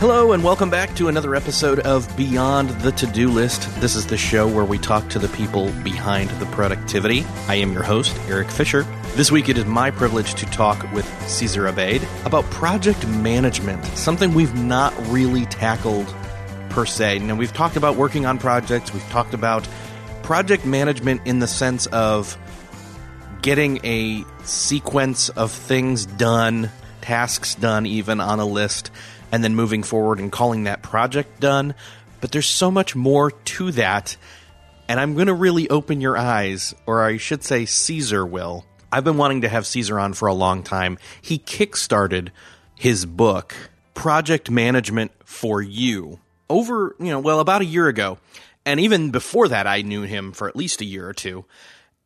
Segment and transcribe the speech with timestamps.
[0.00, 3.68] Hello, and welcome back to another episode of Beyond the To Do List.
[3.80, 7.24] This is the show where we talk to the people behind the productivity.
[7.48, 8.84] I am your host, Erik Fisher.
[9.16, 14.34] This week, it is my privilege to talk with Cesar Abeid about project management, something
[14.34, 16.14] we've not really tackled
[16.68, 17.18] per se.
[17.18, 19.66] Now, we've talked about working on projects, we've talked about
[20.22, 22.38] project management in the sense of
[23.42, 28.92] getting a sequence of things done, tasks done, even on a list
[29.32, 31.74] and then moving forward and calling that project done.
[32.20, 34.16] But there's so much more to that.
[34.88, 38.64] And I'm going to really open your eyes, or I should say, Cesar will.
[38.90, 40.98] I've been wanting to have Cesar on for a long time.
[41.20, 42.30] He kickstarted
[42.74, 43.54] his book,
[43.94, 48.18] Project Management for You, over, you know, well, about a year ago.
[48.64, 51.44] And even before that, I knew him for at least a year or two.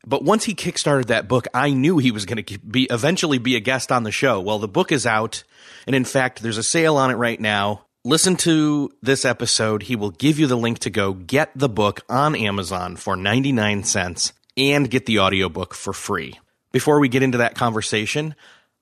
[0.07, 3.57] But once he kickstarted that book, I knew he was going to be eventually be
[3.57, 4.41] a guest on the show.
[4.41, 5.45] Well, the book is out,
[5.87, 7.87] and in fact, there's a sale on it right now.
[8.05, 9.85] Listen to this episode.
[9.85, 13.85] He will give you the link to go get the book on Amazon for 99
[13.85, 16.39] cents and get the audiobook for free.
[16.73, 18.35] Before we get into that conversation,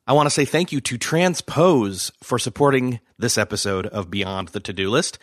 [0.07, 4.61] I want to say thank you to Transpose for supporting this episode of Beyond the
[4.61, 5.19] To Do List.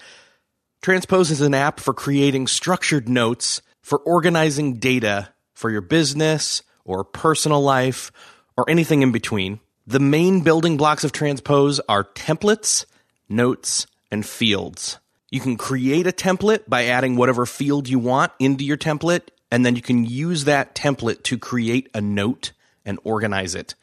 [0.83, 7.03] Transpose is an app for creating structured notes for organizing data for your business or
[7.03, 8.11] personal life
[8.55, 9.59] or anything in between.
[9.87, 12.85] The main building blocks of Transpose are templates,
[13.27, 14.99] notes, and fields.
[15.31, 19.65] You can create a template by adding whatever field you want into your template, and
[19.65, 22.51] then you can use that template to create a note
[22.85, 23.73] and organize it.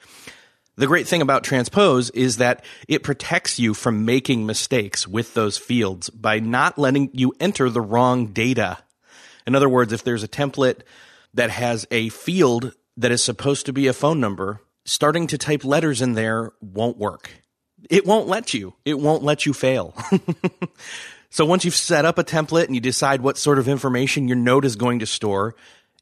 [0.76, 5.58] The great thing about Transpose is that it protects you from making mistakes with those
[5.58, 8.78] fields by not letting you enter the wrong data.
[9.44, 10.82] In other words, if there's a template
[11.34, 15.64] that has a field that is supposed to be a phone number, starting to type
[15.64, 17.30] letters in there won't work.
[17.90, 18.74] It won't let you.
[18.84, 19.94] It won't let you fail.
[21.30, 24.36] so once you've set up a template and you decide what sort of information your
[24.36, 25.54] note is going to store,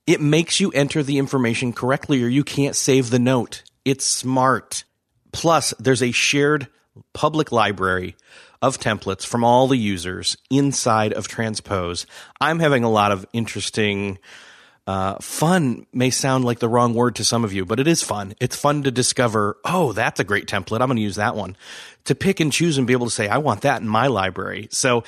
[0.07, 3.63] it makes you enter the information correctly or you can't save the note.
[3.85, 4.85] It's smart.
[5.33, 6.69] Plus, there's a shared
[7.15, 8.17] public library
[8.61, 12.07] of templates from all the users inside of Transpose.
[12.41, 14.19] I'm having a lot of interesting
[14.87, 18.03] uh, fun may sound like the wrong word to some of you, but it is
[18.03, 18.35] fun.
[18.41, 20.81] It's fun to discover, oh, that's a great template.
[20.81, 21.57] I'm going to use that one.
[22.07, 24.69] To pick and choose and be able to say, I want that in my library.
[24.73, 25.05] So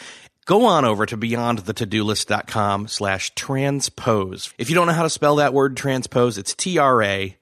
[0.47, 4.55] go on over to beyondthetodolist.com slash transpose.
[4.59, 7.35] If you don't know how to spell that word transpose, it's T-R-A-N-S-P-O-S-E.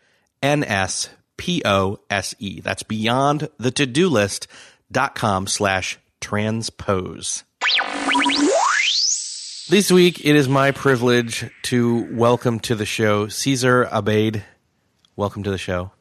[2.60, 7.44] That's beyondthetodolist.com slash transpose.
[9.68, 14.42] This week, it is my privilege to welcome to the show Cesar Abeid.
[15.16, 15.92] Welcome to the show.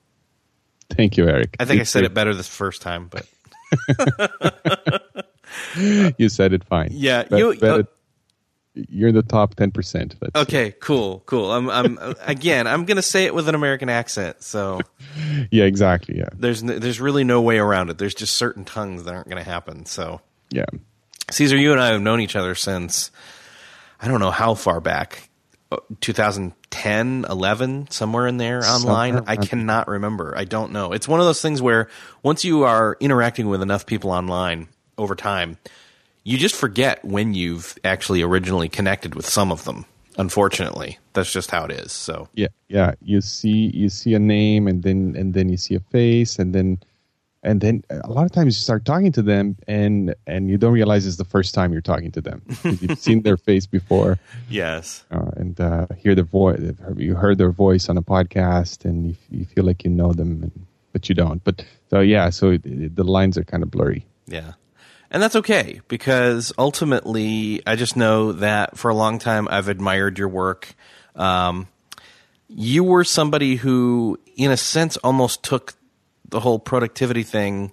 [0.89, 1.55] Thank you, Erik.
[1.59, 3.25] I think I said it better this first time, but
[6.17, 6.89] you said it fine.
[6.91, 7.55] Yeah, But- you.
[7.59, 7.83] But uh,
[8.73, 10.15] you're the top ten percent.
[10.35, 11.51] okay, cool, cool.
[11.51, 12.67] I'm, I'm again.
[12.67, 14.79] I'm gonna say it with an American accent, so
[15.51, 16.17] Yeah, exactly.
[16.17, 17.97] Yeah, there's there's really no way around it.
[17.97, 19.85] There's just certain tongues that aren't gonna happen.
[19.85, 20.21] So,
[20.51, 20.65] yeah.
[21.29, 23.11] Cesar, you and I have known each other since
[24.01, 25.29] I don't know how far back.
[25.71, 29.15] uh, 2010, 11, somewhere in there online.
[29.15, 30.33] Somewhere I cannot remember.
[30.37, 30.91] I don't know.
[30.91, 31.87] It's one of those things where
[32.23, 34.67] once you are interacting with enough people online
[34.97, 35.57] over time,
[36.23, 39.85] you just forget when you've actually originally connected with some of them.
[40.17, 41.93] Unfortunately, that's just how it is.
[41.93, 42.93] So Yeah, yeah.
[43.01, 46.53] You see, you see a name, and then and then you see a face, and
[46.53, 46.79] then
[47.43, 50.73] and then a lot of times you start talking to them, and and you don't
[50.73, 55.03] realize it's the first time you're talking to them You've seen their face before, yes,
[55.11, 56.59] uh, and uh, hear their voice.
[56.95, 60.43] You heard their voice on a podcast, and you, you feel like you know them,
[60.43, 61.43] and, but you don't.
[61.43, 64.05] But so yeah, so it, it, the lines are kind of blurry.
[64.27, 64.53] yeah,
[65.09, 70.19] and that's okay because ultimately, I just know that for a long time I've admired
[70.19, 70.75] your work.
[71.15, 71.67] Um,
[72.47, 75.73] you were somebody who, in a sense, almost took
[76.31, 77.71] the whole productivity thing,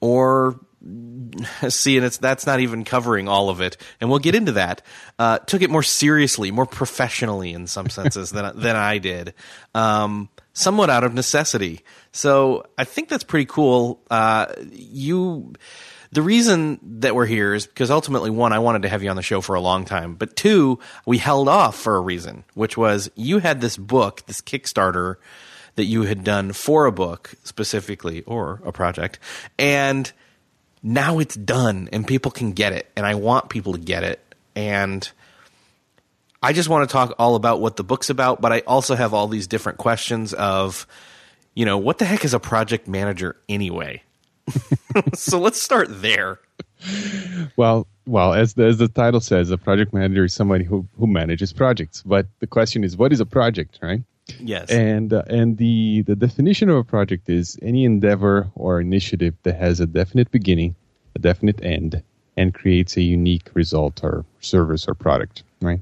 [0.00, 0.60] or
[1.68, 4.82] see, and it's that's not even covering all of it, and we'll get into that.
[5.18, 9.34] Uh, took it more seriously, more professionally in some senses than than I did,
[9.74, 11.82] um, somewhat out of necessity.
[12.12, 14.00] So I think that's pretty cool.
[14.10, 15.54] Uh, you.
[16.12, 19.16] The reason that we're here is because ultimately, one, I wanted to have you on
[19.16, 22.76] the show for a long time, but two, we held off for a reason, which
[22.76, 25.16] was you had this book, this Kickstarter
[25.76, 29.18] that you had done for a book specifically or a project,
[29.58, 30.12] and
[30.82, 34.20] now it's done and people can get it, and I want people to get it,
[34.54, 35.10] and
[36.44, 39.14] I just want to talk all about what the book's about, but I also have
[39.14, 40.86] all these different questions of,
[41.54, 44.02] you know, what the heck is a project manager anyway?
[45.14, 46.40] so let's start there.
[47.56, 51.06] Well, well, as the, as the title says, a project manager is somebody who who
[51.06, 52.02] manages projects.
[52.04, 54.02] But the question is, what is a project, right?
[54.40, 54.70] Yes.
[54.70, 59.56] And uh, and the the definition of a project is any endeavor or initiative that
[59.56, 60.74] has a definite beginning,
[61.14, 62.02] a definite end,
[62.36, 65.80] and creates a unique result or service or product, right?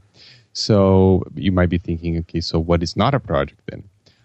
[0.54, 3.84] So you might be thinking, okay, so what is not a project then?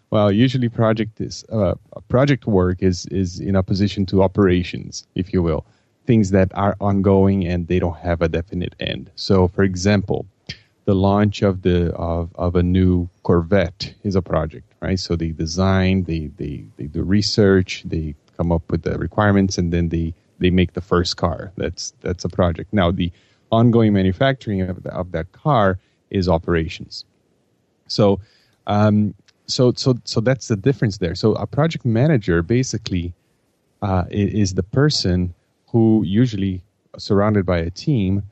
[0.09, 1.75] Well, usually project is uh,
[2.07, 5.65] project work is is in opposition to operations, if you will,
[6.05, 9.11] things that are ongoing and they don't have a definite end.
[9.15, 10.25] So, for example,
[10.88, 14.98] the launch of the of, of a new Corvette is a project, right?
[14.98, 19.74] So they design, they, they they do research, they come up with the requirements, and
[19.74, 21.51] then they they make the first car.
[21.57, 22.72] That's that's a project.
[22.72, 23.12] Now the
[23.51, 25.78] ongoing manufacturing of, the, of that car
[26.10, 27.04] is operations.
[27.88, 28.22] So,
[28.66, 29.13] um,
[29.45, 31.16] so so so that's the difference there.
[31.16, 33.13] So a project manager basically
[33.81, 35.34] uh, is the person
[35.68, 36.62] who usually
[36.98, 38.24] surrounded by a team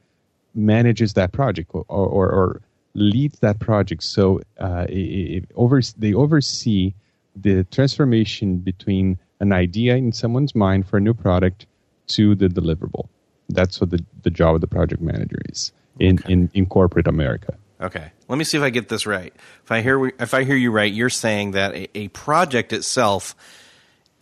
[0.55, 2.61] manages that project or, or, or
[2.93, 4.03] leads that project.
[4.03, 6.93] So uh, it, it over, they oversee
[7.35, 11.65] the transformation between an idea in someone's mind for a new product
[12.07, 13.09] to the deliverable.
[13.49, 16.33] That's what the, the job of the project manager is in, Okay.
[16.33, 17.55] in, in corporate America.
[17.81, 18.11] Okay.
[18.29, 19.33] Let me see if I get this right.
[19.63, 23.35] If I hear if I hear you right, you're saying that a, a project itself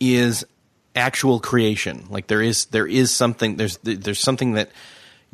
[0.00, 0.44] is
[0.96, 2.06] actual creation.
[2.10, 4.70] Like there is there is something there's there's something that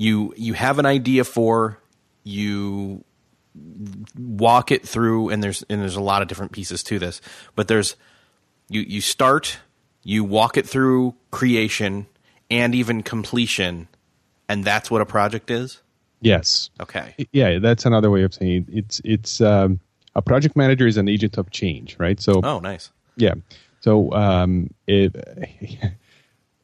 [0.01, 1.79] you you have an idea for,
[2.25, 3.05] you
[4.19, 7.21] walk it through and there's and there's a lot of different pieces to this.
[7.55, 7.97] But there's
[8.71, 9.59] you you start,
[10.03, 12.07] you walk it through creation
[12.51, 13.89] and even completion
[14.49, 15.83] and that's what a project is?
[16.23, 16.71] Yes.
[16.81, 17.15] Okay.
[17.33, 18.79] Yeah, that's another way of saying it.
[18.79, 19.81] it's it's um,
[20.15, 22.19] a project manager is an agent of change, right?
[22.19, 22.91] So Oh, nice.
[23.17, 23.35] Yeah.
[23.81, 25.15] So um, it,
[25.61, 25.93] it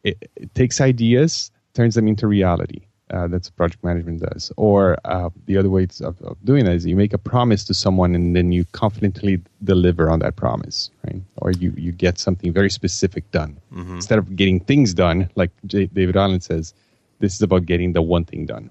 [0.41, 2.87] it takes ideas, turns them into reality.
[3.08, 4.50] Uh, that's project management does.
[4.57, 7.75] Or uh, the other way of, of doing that is you make a promise to
[7.75, 11.23] someone and then you confidently deliver on that promise, right?
[11.37, 13.59] Or you, you get something very specific done.
[13.95, 16.75] Instead of getting things done, like J- David Allen says,
[17.21, 18.71] this is about getting the one thing done.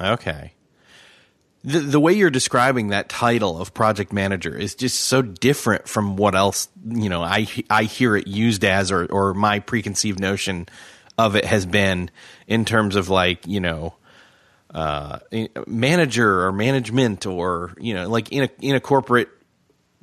[0.00, 0.52] Okay.
[1.64, 6.16] The the way you're describing that title of project manager is just so different from
[6.16, 10.68] what else you know I I hear it used as or or my preconceived notion
[11.18, 12.10] of it has been
[12.46, 13.94] in terms of like you know
[14.72, 15.18] uh,
[15.66, 19.28] manager or management or you know like in a in a corporate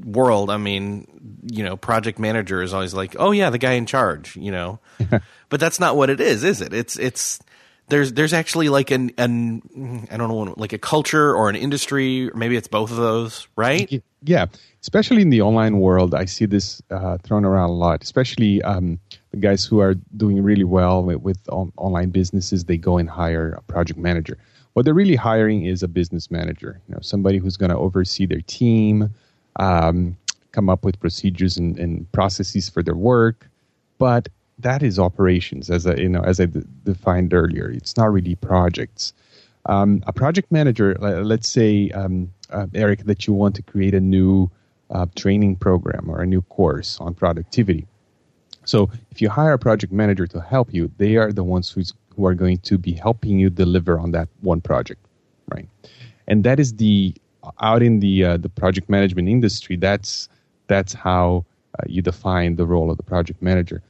[0.04, 3.86] world i mean you know project manager is always like oh yeah the guy in
[3.86, 4.80] charge you know?
[5.50, 6.74] But that's not what it is is it?
[6.74, 7.40] It's it's
[7.88, 12.30] there's there's actually like an an i don't know like a culture or an industry
[12.30, 14.04] or maybe it's both of those right?
[14.24, 14.48] Yeah,
[14.82, 18.02] especially in the online world, I see this uh, thrown around a lot.
[18.02, 19.00] Especially um,
[19.40, 23.52] guys who are doing really well with, with on- online businesses, they go and hire
[23.52, 24.38] a project manager.
[24.74, 28.26] What they're really hiring is a business manager, you know, somebody who's going to oversee
[28.26, 29.14] their team,
[29.58, 30.18] um,
[30.52, 33.50] come up with procedures and, and processes for their work.
[33.98, 34.28] But
[34.60, 37.70] that is operations, as I, you know, as I d- defined earlier.
[37.70, 39.14] It's not really projects
[39.68, 44.00] um, a project manager, let's say, um, uh, Erik, that you want to create a
[44.00, 44.50] new
[44.92, 47.88] uh, training program or a new course on productivity.
[48.66, 51.94] So if you hire a project manager to help you, they are the ones who's
[52.16, 55.06] who are going to be helping you deliver on that one project,
[55.50, 55.68] right?
[56.28, 57.14] And that is the
[57.62, 59.76] out in the uh, the project management industry.
[59.76, 60.30] That's
[60.68, 61.46] that's how
[61.78, 63.82] uh, you define the role of the project manager.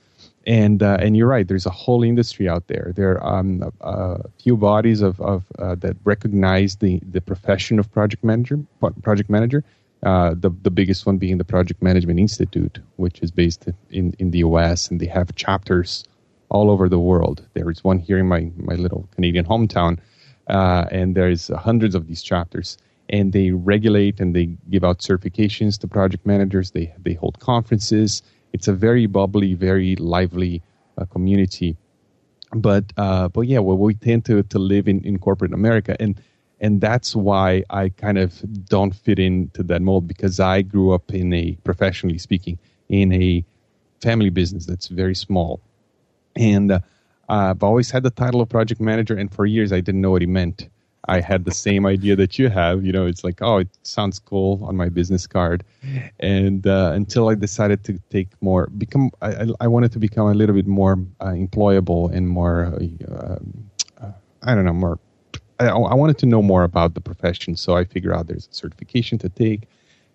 [0.48, 1.48] And uh, and you're right.
[1.48, 2.92] There's a whole industry out there.
[2.96, 7.80] There are um, a, a, few bodies of, of uh, that recognize the, the profession
[7.80, 8.60] of project manager.
[9.02, 9.64] Project manager.
[10.06, 14.32] Uh, the the biggest one being the Project Management Institute, which is based in in
[14.32, 14.90] the U.S.
[14.90, 16.06] and they have chapters
[16.50, 17.46] all over the world.
[17.56, 20.00] There is one here in my my little Canadian hometown,
[20.48, 22.78] uh, and there is hundreds of these chapters
[23.10, 26.72] and they regulate and they give out certifications to project managers.
[26.72, 28.22] They they hold conferences.
[28.54, 30.62] It's a very bubbly, very lively
[30.98, 31.78] uh, community.
[32.54, 36.22] But uh, but yeah, well, we tend to to live in, in corporate America, and
[36.60, 41.14] and that's why I kind of don't fit into that mold because I grew up
[41.14, 42.58] in a professionally speaking
[42.90, 43.44] in a
[44.02, 45.60] family business that's very small,
[46.36, 46.80] and uh,
[47.28, 50.22] I've always had the title of project manager, and for years I didn't know what
[50.22, 50.70] he meant.
[51.08, 52.84] I had the same idea that you have.
[52.84, 55.64] You know, it's like, oh, it sounds cool on my business card,
[56.20, 60.34] and uh, until I decided to take more, become, I, I wanted to become a
[60.34, 62.66] little bit more uh, employable and more,
[63.08, 63.38] uh,
[64.04, 64.12] uh
[64.44, 65.00] I don't know, more.
[65.60, 68.54] I, I, wanted to know more about the profession, so I figured out there's a
[68.54, 69.68] certification to take.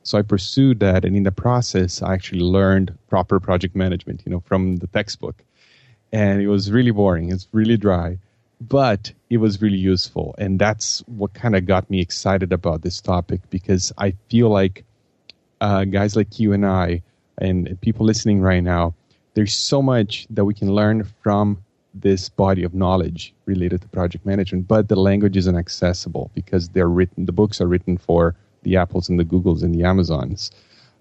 [0.02, 4.22] So I pursued that, and in the process, I actually learned proper project management.
[4.24, 5.42] You know, from the textbook,
[6.12, 7.30] and it was really boring.
[7.30, 8.18] It's really dry
[8.60, 10.34] but it was really useful.
[10.38, 14.84] And that's what kind of got me excited about this topic because I feel like
[15.60, 17.02] uh, guys like you and I,
[17.38, 18.94] and people listening right now,
[19.34, 21.62] there's so much that we can learn from
[21.94, 26.88] this body of knowledge related to project management, but the language isn't accessible because they're
[26.88, 30.50] written, the books are written for the Apples and the Googles and the Amazons,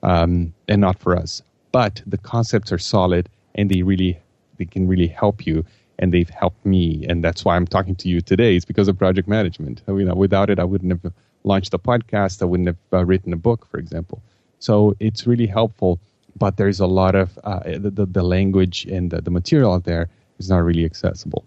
[0.04, 1.42] um, and not for us.
[1.72, 4.20] But the concepts are solid and they really,
[4.58, 5.66] they can really help you
[6.00, 7.06] and they've helped me.
[7.08, 8.56] And that's why I'm talking to you today.
[8.56, 9.82] It's because of project management.
[9.88, 12.42] You know, without it, I wouldn't have launched a podcast.
[12.42, 14.22] I wouldn't have uh, written a book, for example.
[14.60, 16.00] So it's really helpful.
[16.38, 20.10] But there's a lot of uh, the, the language and the, the material out there
[20.40, 21.46] is not really accessible.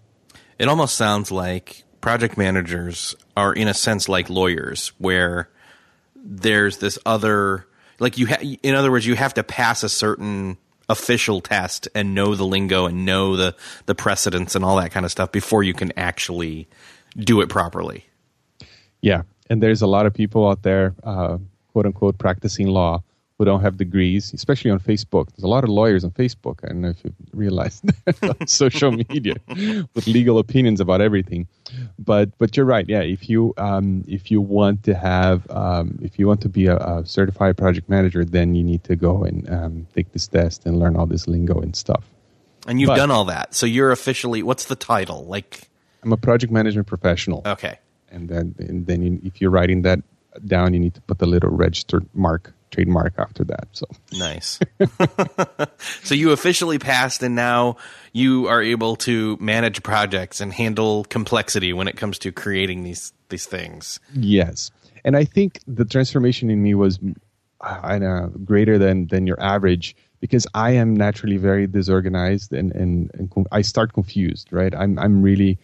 [0.59, 5.49] It almost sounds like project managers are, in a sense, like lawyers, where
[6.15, 7.65] there's this other,
[7.99, 10.57] like you, ha- in other words, you have to pass a certain
[10.89, 15.05] official test and know the lingo and know the the precedents and all that kind
[15.05, 16.67] of stuff before you can actually
[17.17, 18.05] do it properly.
[19.01, 21.37] Yeah, and there's a lot of people out there, uh,
[21.71, 23.01] quote unquote, practicing law
[23.45, 25.29] don't have degrees, especially on Facebook.
[25.31, 26.59] There's a lot of lawyers on Facebook.
[26.63, 27.81] I don't know if you realize
[28.21, 29.35] on social media
[29.93, 31.47] with legal opinions about everything.
[31.97, 32.87] But but you're right.
[32.87, 36.67] Yeah, if you um, if you want to have um, if you want to be
[36.67, 40.65] a, a, certified project manager, then you need to go and um, take this test
[40.65, 42.03] and learn all this lingo and stuff.
[42.67, 45.25] And you've but, done all that, so you're officially what's the title?
[45.25, 45.69] Like
[46.03, 47.41] I'm a project management professional.
[47.45, 47.79] Okay.
[48.09, 49.99] And then and then if you're writing that
[50.45, 53.67] down, you need to put the little registered mark trademark after that.
[53.71, 54.59] So nice.
[56.03, 57.77] so you officially passed, and now
[58.11, 63.13] you are able to manage projects and handle complexity when it comes to creating these
[63.29, 63.99] these things.
[64.13, 64.71] Yes,
[65.05, 66.99] and I think the transformation in me was,
[67.61, 73.11] I know, greater than than your average because I am naturally very disorganized and and,
[73.13, 74.47] and I start confused.
[74.51, 75.59] Right, I'm I'm really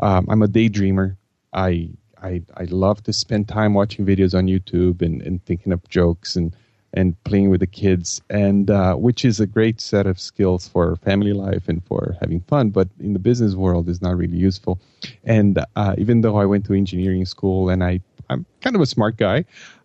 [0.00, 1.16] um, I'm a daydreamer.
[1.52, 1.90] I
[2.22, 6.36] I, I love to spend time watching videos on YouTube and, and thinking up jokes
[6.36, 6.54] and,
[6.92, 10.96] and playing with the kids, and uh, which is a great set of skills for
[10.96, 12.70] family life and for having fun.
[12.70, 14.80] But in the business world, is not really useful.
[15.24, 18.86] And uh, even though I went to engineering school and I I'm kind of a
[18.86, 19.44] smart guy,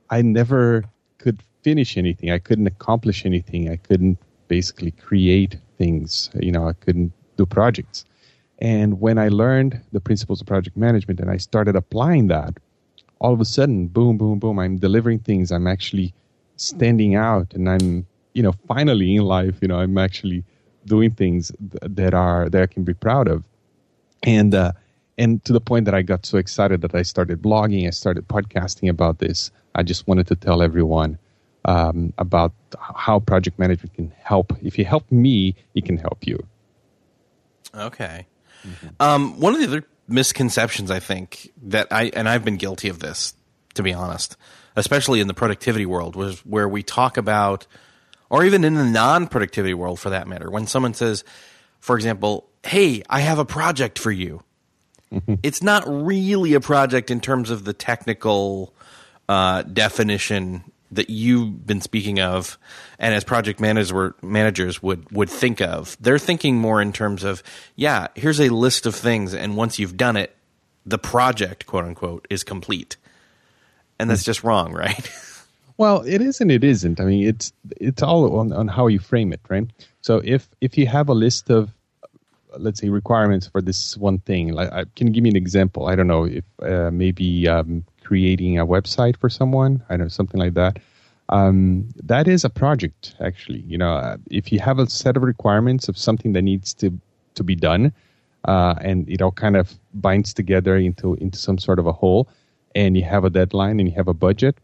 [0.09, 0.85] I never
[1.17, 2.29] could finish anything.
[2.31, 3.69] I couldn't accomplish anything.
[3.69, 6.29] I couldn't basically create things.
[6.39, 8.05] You know, I couldn't do projects.
[8.59, 12.57] And when I learned the principles of project management and I started applying that,
[13.19, 15.51] all of a sudden, boom, boom, boom, I'm delivering things.
[15.51, 16.13] I'm actually
[16.57, 20.43] standing out and I'm, you know, finally in life, you know, I'm actually
[20.85, 23.43] doing things that are, that I can be proud of.
[24.23, 24.71] And, uh,
[25.17, 28.27] and to the point that I got so excited that I started blogging, I started
[28.27, 29.51] podcasting about this.
[29.73, 31.17] I just wanted to tell everyone
[31.65, 34.53] um, about how project management can help.
[34.61, 36.45] If you help me, it can help you.
[37.73, 38.27] Okay.
[38.65, 38.87] Mm-hmm.
[38.99, 42.99] Um, one of the other misconceptions I think that I and I've been guilty of
[42.99, 43.35] this,
[43.75, 44.37] to be honest,
[44.75, 47.67] especially in the productivity world, was where we talk about,
[48.29, 51.23] or even in the non-productivity world for that matter, when someone says,
[51.79, 54.41] for example, "Hey, I have a project for you."
[55.11, 55.35] Mm-hmm.
[55.43, 58.73] It's not really a project in terms of the technical
[59.29, 60.63] uh, definition
[60.95, 62.57] that you've been speaking of,
[62.99, 65.97] and as project managers would would think of.
[65.99, 67.43] They're thinking more in terms of,
[67.75, 70.35] yeah, here's a list of things, and once you've done it,
[70.85, 72.97] the project, quote unquote, is complete.
[73.97, 75.09] And that's just wrong, right?
[75.77, 77.01] Well, it is and it isn't.
[77.01, 79.67] I mean, it's it's all on, on how you frame it, right?
[80.01, 81.71] So if if you have a list of
[82.57, 85.87] let's say requirements for this one thing, like I can give me an example.
[85.87, 90.39] I don't know if uh, maybe um, creating a website for someone, I know something
[90.39, 90.79] like that.
[91.29, 93.61] Um, that is a project, actually.
[93.61, 96.91] You know, uh, if you have a set of requirements of something that needs to
[97.33, 97.91] to be done,
[98.45, 102.27] uh, and it all kind of binds together into into some sort of a whole,
[102.75, 104.55] and you have a deadline and you have a budget,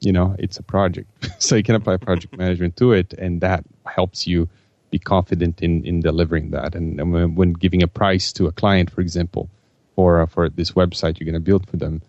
[0.00, 1.08] you know, it's a project.
[1.42, 4.48] so you can apply project management to it, and that helps you
[4.90, 6.74] be confident in, in delivering that.
[6.74, 9.48] And, and when, giving a price to a client, for example,
[9.94, 12.02] for uh, for this website you're going to build for them,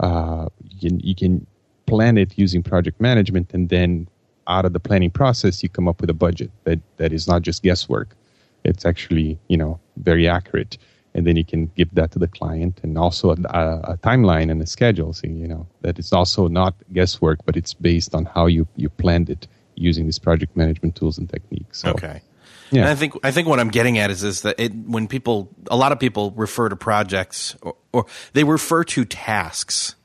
[0.00, 1.46] uh, you, can, you can
[1.86, 4.08] plan it using project management, and then
[4.48, 7.42] out of the planning process, you come up with a budget that, that is not
[7.42, 8.16] just guesswork.
[8.64, 10.76] It's actually you know very accurate.
[11.12, 14.62] And then you can give that to the client and also a, a, timeline and
[14.62, 18.46] a schedule so you know that it's also not guesswork but it's based on how
[18.46, 21.80] you you planned it using these project management tools and techniques.
[21.80, 22.22] So, okay
[22.70, 22.82] yeah.
[22.82, 25.48] And I think I think what I'm getting at is is that it, when people
[25.70, 29.96] a lot of people refer to projects or, or, they refer to tasks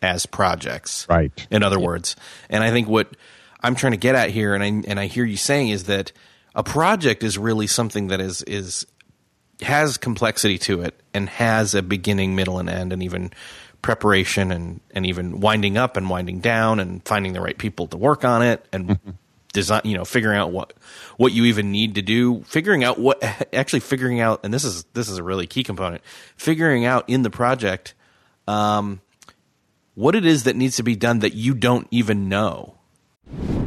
[0.00, 1.06] as projects.
[1.08, 1.46] Right.
[1.50, 1.86] In other yeah.
[1.86, 2.16] words,
[2.48, 3.14] and I think what
[3.60, 6.12] I'm trying to get at here, and I and I hear you saying is that
[6.54, 8.86] a project is really something that is is
[9.62, 13.32] has complexity to it and has a beginning, middle, and end, and even
[13.82, 17.96] preparation and and even winding up and winding down and finding the right people to
[17.96, 19.10] work on it and mm-hmm.
[19.52, 20.74] Design you know figuring out what
[21.16, 24.84] what you even need to do figuring out what actually figuring out and this is
[24.94, 26.02] this is a really key component
[26.36, 27.94] figuring out in the project
[28.46, 29.00] um,
[29.94, 32.77] what it is that needs to be done that you don't even know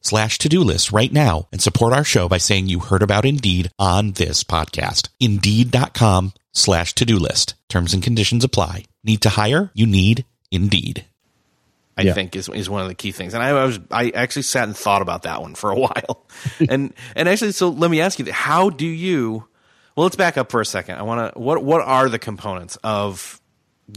[0.00, 3.70] slash to-do list right now and support our show by saying you heard about Indeed
[3.78, 5.08] on this podcast.
[5.18, 7.54] Indeed.com slash to-do list.
[7.68, 8.84] Terms and conditions apply.
[9.04, 9.70] Need to hire?
[9.74, 11.04] You need Indeed.
[11.96, 12.12] I yeah.
[12.14, 13.34] think is is one of the key things.
[13.34, 16.26] And I was I actually sat and thought about that one for a while.
[16.68, 19.46] and and actually so let me ask you how do you
[19.96, 20.96] well let's back up for a second.
[20.96, 23.39] I want to what what are the components of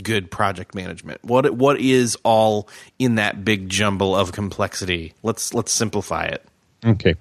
[0.01, 1.23] good project management?
[1.23, 2.67] What what is all
[2.99, 5.13] in that big jumble of complexity?
[5.23, 6.45] Let's let's simplify it.
[6.85, 7.15] Okay.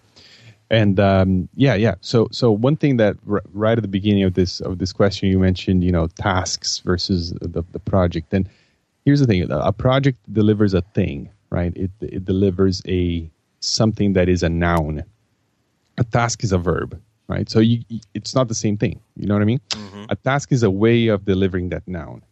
[0.71, 1.97] And um, yeah, yeah.
[2.01, 5.29] So, so one thing that r- right at the beginning of this of this question,
[5.29, 8.33] you mentioned, you know, tasks versus the, the project.
[8.33, 8.49] And
[9.05, 11.77] here's the thing: a project delivers a thing, right?
[11.77, 13.31] It it delivers a
[13.61, 15.05] something that is a noun.
[15.99, 17.51] A task is a verb, right?
[17.51, 17.83] So you,
[18.15, 18.99] it's not the same thing.
[19.17, 19.61] You know what I mean?
[19.69, 20.05] Mm-hmm.
[20.09, 22.23] A task is a way of delivering that noun.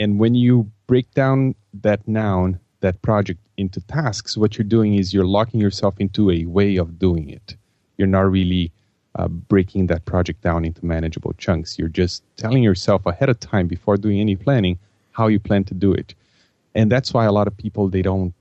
[0.00, 5.12] And when you break down that noun, that project into tasks, what you're doing is
[5.12, 7.54] you're locking yourself into a way of doing it.
[7.98, 8.72] You're not really
[9.16, 11.78] uh, breaking that project down into manageable chunks.
[11.78, 14.78] You're just telling yourself ahead of time before doing any planning
[15.12, 16.14] how you plan to do it.
[16.74, 18.32] And that's why a lot of people they don't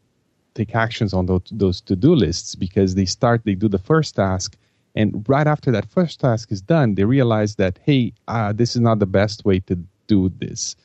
[0.54, 4.56] take actions on those, those to-do lists because they start they do the first task
[4.96, 8.82] and right after that first task is done they realize that hey uh, this is
[8.82, 10.76] not the best way to do this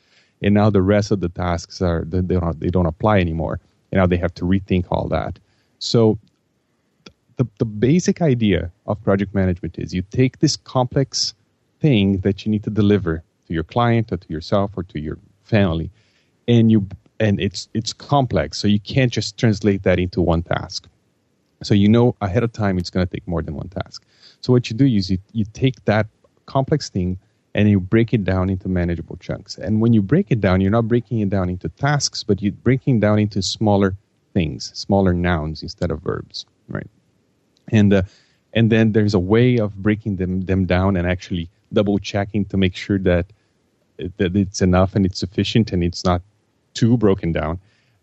[0.45, 3.59] and now the rest of the tasks are they don't they don't apply anymore.
[3.91, 5.39] And now they have to rethink all that.
[5.79, 6.19] So
[7.37, 11.33] the, the basic idea of project management is you take this complex
[11.79, 15.17] thing that you need to deliver to your client or to yourself or to your
[15.43, 15.89] family
[16.47, 16.87] and you
[17.19, 18.59] and it's it's complex.
[18.59, 20.87] So you can't just translate that into one task.
[21.63, 24.05] So you know ahead of time it's going to take more than one task.
[24.41, 26.05] So what you do is you, you take that
[26.45, 27.17] complex thing
[27.55, 29.57] and you break it down into manageable chunks.
[29.57, 32.51] And when you break it down, you're not breaking it down into tasks, but you're
[32.51, 33.95] breaking down into smaller
[34.33, 36.89] things, smaller nouns instead of verbs, right?
[37.69, 38.03] And uh,
[38.53, 42.57] and then there's a way of breaking them them down and actually double checking to
[42.57, 43.25] make sure that
[44.17, 46.21] that it's enough and it's sufficient and it's not
[46.73, 47.57] too broken down.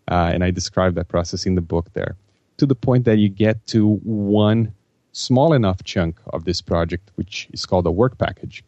[0.09, 2.15] Uh, and I describe that process in the book there
[2.57, 4.73] to the point that you get to one
[5.11, 8.63] small enough chunk of this project, which is called a work package.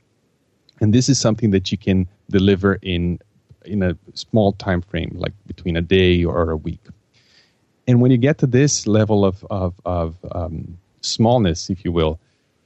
[0.82, 3.20] And this is something that you can deliver in
[3.66, 6.82] in a small time frame, like between a day or a week.
[7.88, 12.20] And when you get to this level of of, of um, smallness, if you will,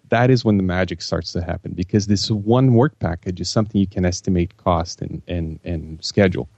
[0.10, 3.80] that is when the magic starts to happen because this one work package is something
[3.80, 6.50] you can estimate cost and and, and schedule.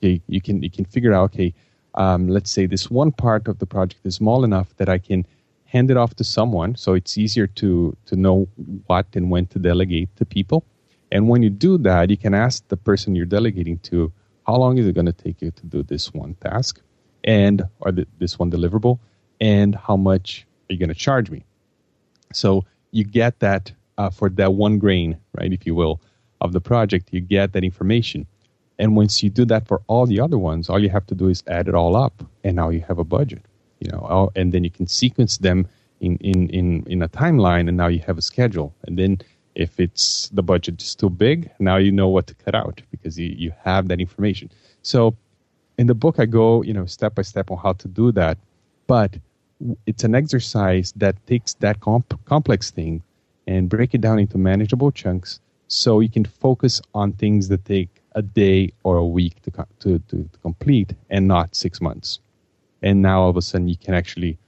[0.00, 1.54] You, you can you can figure out okay,
[1.94, 5.26] um, let's say this one part of the project is small enough that I can
[5.64, 8.48] hand it off to someone, so it's easier to to know
[8.86, 10.64] what and when to delegate to people.
[11.10, 14.12] And when you do that, you can ask the person you're delegating to,
[14.46, 16.80] how long is it going to take you to do this one task,
[17.24, 18.98] and or this one deliverable,
[19.40, 21.44] and how much are you going to charge me?
[22.32, 26.00] So you get that uh, for that one grain, right, if you will,
[26.40, 28.26] of the project, you get that information.
[28.78, 31.28] And once you do that for all the other ones, all you have to do
[31.28, 33.44] is add it all up, and now you have a budget.
[33.80, 35.66] You know, and then you can sequence them
[36.00, 38.74] in, in, in, in a timeline, and now you have a schedule.
[38.86, 39.20] And then
[39.58, 43.18] if it's the budget is too big, now you know what to cut out because
[43.18, 44.50] you, you have that information.
[44.82, 45.16] So
[45.76, 48.38] in the book, I go you know step by step on how to do that,
[48.86, 49.18] but
[49.86, 53.02] it's an exercise that takes that comp- complex thing
[53.46, 57.88] and break it down into manageable chunks so you can focus on things that take
[58.12, 62.20] a day or a week to, to, to, to, complete and not six months.
[62.82, 64.38] And now all of a sudden you can actually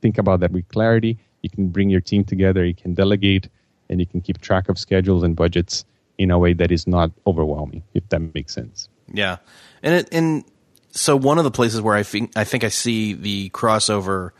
[0.00, 1.18] think about that with clarity.
[1.42, 3.48] You can bring your team together, you can delegate,
[3.94, 5.84] and you can keep track of schedules and budgets
[6.18, 8.88] in a way that is not overwhelming, if that makes sense.
[9.12, 9.36] Yeah.
[9.84, 10.44] And it, and
[10.90, 14.30] so one of the places where I think I think I see the crossover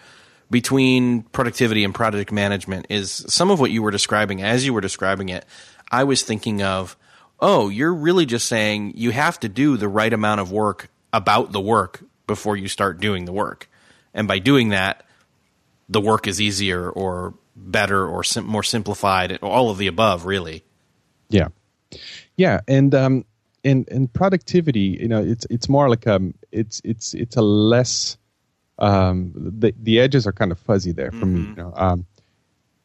[0.51, 4.43] between productivity and project management is some of what you were describing.
[4.43, 5.45] As you were describing it,
[5.91, 6.97] I was thinking of,
[7.39, 11.53] oh, you're really just saying you have to do the right amount of work about
[11.53, 13.69] the work before you start doing the work.
[14.13, 15.05] And by doing that,
[15.89, 20.65] the work is easier or better or sim- more simplified, all of the above, really.
[21.29, 21.49] Yeah.
[22.37, 22.61] Yeah.
[22.69, 23.25] And, um,
[23.63, 28.19] and, and productivity, you know, it's, it's more like, um, it's, it's, it's a less,
[28.79, 31.35] um, the the edges are kind of fuzzy there for mm-hmm.
[31.35, 31.49] me.
[31.51, 32.07] You know, um,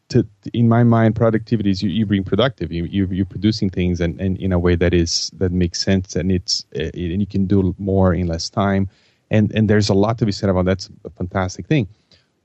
[0.09, 2.71] to in my mind, productivity is you, you being productive.
[2.71, 6.15] You, you you're producing things and, and in a way that is that makes sense
[6.15, 8.89] and it's uh, and you can do more in less time.
[9.31, 11.87] And and there's a lot to be said about that's a fantastic thing.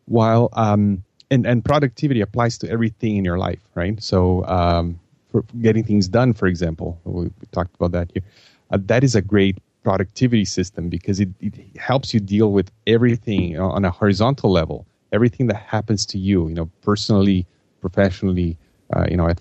[0.07, 4.03] While um and and productivity applies to everything in your life, right?
[4.03, 8.23] So um, for getting things done, for example, we, we talked about that here.
[8.71, 13.59] Uh, that is a great productivity system because it, it helps you deal with everything
[13.59, 17.47] on a horizontal level, everything that happens to you, you know, personally,
[17.81, 18.57] professionally,
[18.95, 19.41] uh, you know, at,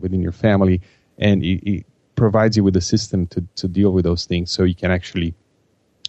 [0.00, 0.80] within your family,
[1.18, 4.62] and it, it, provides you with a system to, to deal with those things so
[4.64, 5.34] you can actually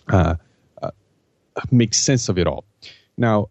[0.10, 0.36] uh,
[0.82, 0.92] uh,
[1.72, 2.66] make sense of it all.
[3.18, 3.50] Now,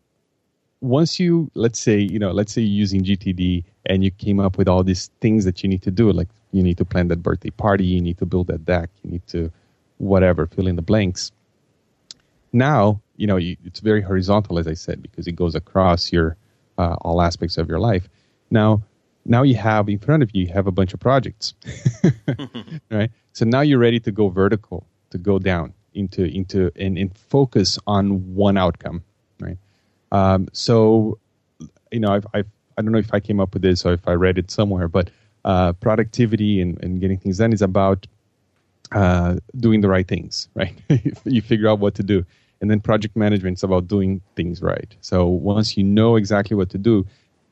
[0.83, 4.59] once you let's say you know let's say you're using GTD and you came up
[4.59, 7.23] with all these things that you need to do, like you need to plan that
[7.23, 9.51] birthday party, you need to build that deck, you need to
[9.99, 11.33] whatever, fill in the blanks.
[12.53, 16.37] Now, you know, you, it's very horizontal, as I said, because it goes across your
[16.77, 18.09] uh, all aspects of your life.
[18.51, 18.83] Now,
[19.25, 21.55] now you have in front of you, you have a bunch of projects,
[22.91, 23.11] right?
[23.33, 27.79] So now you're ready to go vertical, to go down into into and, and focus
[27.87, 29.03] on one outcome?
[30.13, 31.19] Um, so,
[31.91, 32.47] you know, I've, I've
[32.77, 34.89] I don't know if I came up with this or if I read it somewhere,
[34.89, 35.11] but
[35.45, 38.07] uh, productivity and, and getting things done is about
[38.93, 40.75] uh, doing the right things, right?
[41.25, 42.25] you figure out what to do.
[42.61, 44.95] And then project management is about doing things right.
[45.01, 47.07] So once you know exactly what to do,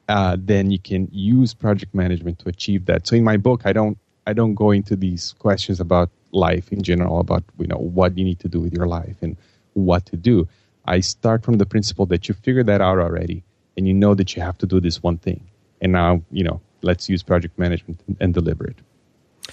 [0.08, 3.06] uh, then you can use project management to achieve that.
[3.06, 6.82] So in my book, I don't I don't go into these questions about life in
[6.82, 9.36] general, about you know what you need to do with your life and
[9.74, 10.48] what to do.
[10.90, 13.44] I start from the principle that you figured that out already,
[13.76, 15.46] and you know that you have to do this one thing.
[15.80, 18.76] And now you know let's use project management and, deliver it.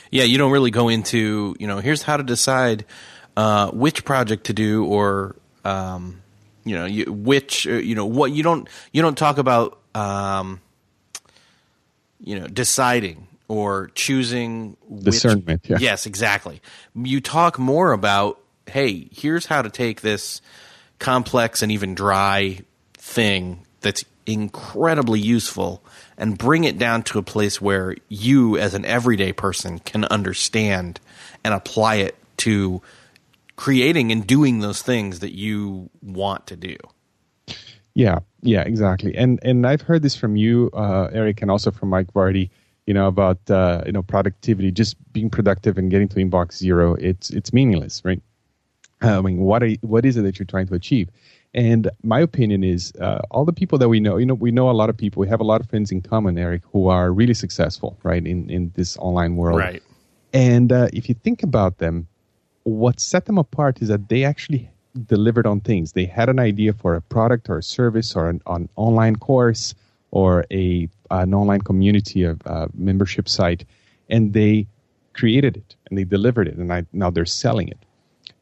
[0.09, 2.85] Yeah, you don't really go into you know here's how to decide
[3.37, 6.23] uh, which project to do or um,
[6.65, 10.59] you know you, which uh, you know what you don't you don't talk about um,
[12.19, 15.61] you know deciding or choosing discernment.
[15.61, 15.77] Which, yeah.
[15.91, 16.61] Yes, exactly.
[16.95, 20.41] You talk more about hey, here's how to take this
[20.99, 22.59] complex and even dry
[22.93, 25.81] thing that's incredibly useful
[26.17, 30.99] and bring it down to a place where you, as an everyday person, can understand
[31.43, 32.81] and apply it to
[33.55, 36.75] creating and doing those things that you want to do.
[37.93, 39.15] Yeah, yeah, exactly.
[39.15, 42.49] And and I've heard this from you, uh, Erik, and also from Mike Vardy.
[42.85, 46.93] You know about uh, you know productivity, just being productive and getting to inbox zero.
[46.93, 48.21] It's it's meaningless, right?
[49.01, 51.09] I mean, what are, what is it that you're trying to achieve?
[51.53, 54.69] And my opinion is, uh, all the people that we know, you know, we know
[54.69, 55.21] a lot of people.
[55.21, 58.49] We have a lot of friends in common, Erik, who are really successful, right, in
[58.49, 59.59] in this online world.
[59.59, 59.81] Right.
[60.33, 62.07] And uh, if you think about them,
[62.63, 64.69] what set them apart is that they actually
[65.05, 65.93] delivered on things.
[65.93, 69.73] They had an idea for a product or a service or an, an online course
[70.11, 73.63] or a an online community of uh, membership site,
[74.09, 74.67] and they
[75.13, 77.79] created it and they delivered it, and I, now they're selling it.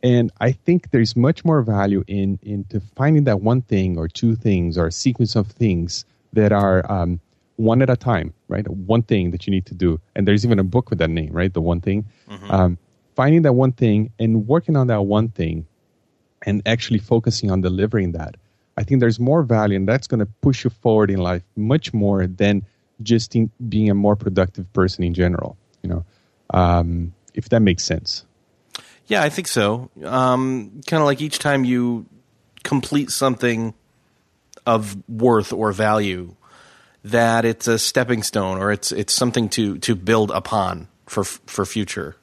[0.06, 4.36] And I think there's much more value in into finding that one thing or two
[4.36, 7.20] things or a sequence of things that are um,
[7.56, 8.68] one at a time, right?
[8.70, 10.00] One thing that you need to do.
[10.16, 11.52] And there's even a book with that name, right?
[11.52, 12.06] The one thing.
[12.30, 12.52] Mm-hmm.
[12.52, 12.78] Um,
[13.16, 15.66] finding that one thing and working on that one thing
[16.44, 18.36] and actually focusing on delivering that.
[18.78, 21.96] I think there's more value and that's going to push you forward in life much
[21.96, 22.64] more than
[23.02, 23.36] just
[23.70, 26.06] being a more productive person in general, you know,
[26.52, 28.24] um, if that makes sense.
[29.08, 29.90] Yeah, I think so.
[30.04, 32.06] Um, kind of like each time you
[32.64, 33.74] complete something
[34.66, 36.36] of worth or value,
[37.04, 41.66] that it's a stepping stone or it's it's something to to build upon for for
[41.66, 42.16] future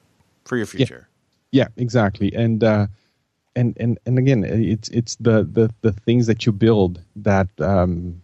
[0.45, 1.07] for your future.
[1.51, 2.33] Yeah, yeah exactly.
[2.33, 2.87] And uh,
[3.55, 8.21] and and and again, it's it's the the the things that you build that um,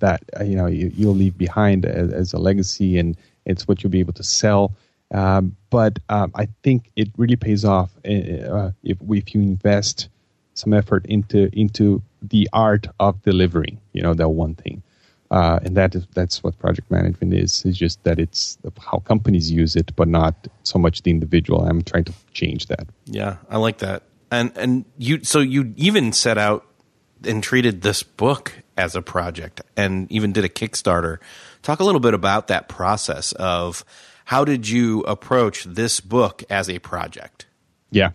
[0.00, 3.82] that uh, you know you, will leave behind as, as, a legacy, and it's what
[3.82, 4.74] you'll be able to sell.
[5.12, 10.08] Um, but um, I think it really pays off uh, uh, if if you invest
[10.54, 13.78] some effort into into the art of delivering.
[13.92, 14.82] You know that one thing,
[15.30, 17.62] uh, and that is that's what project management is.
[17.64, 21.62] It's just that it's how companies use it, but not so much the individual.
[21.62, 22.86] I'm trying to change that.
[23.04, 24.02] Yeah, I like that.
[24.30, 26.64] And and you so you even set out
[27.24, 31.18] and treated this book as a project, and even did a Kickstarter.
[31.62, 33.84] Talk a little bit about that process of
[34.24, 37.46] how did you approach this book as a project?
[37.90, 38.10] Yeah.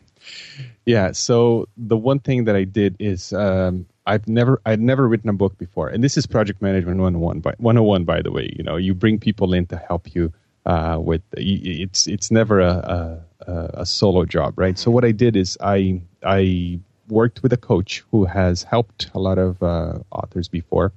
[0.85, 1.11] Yeah.
[1.11, 5.33] So the one thing that I did is um, I've never I'd never written a
[5.33, 8.49] book before, and this is project management 101 by 101 by the way.
[8.55, 10.33] You know, you bring people in to help you
[10.65, 14.77] uh, with it's it's never a, a, a solo job, right?
[14.77, 19.19] So what I did is I I worked with a coach who has helped a
[19.19, 20.93] lot of uh, authors before,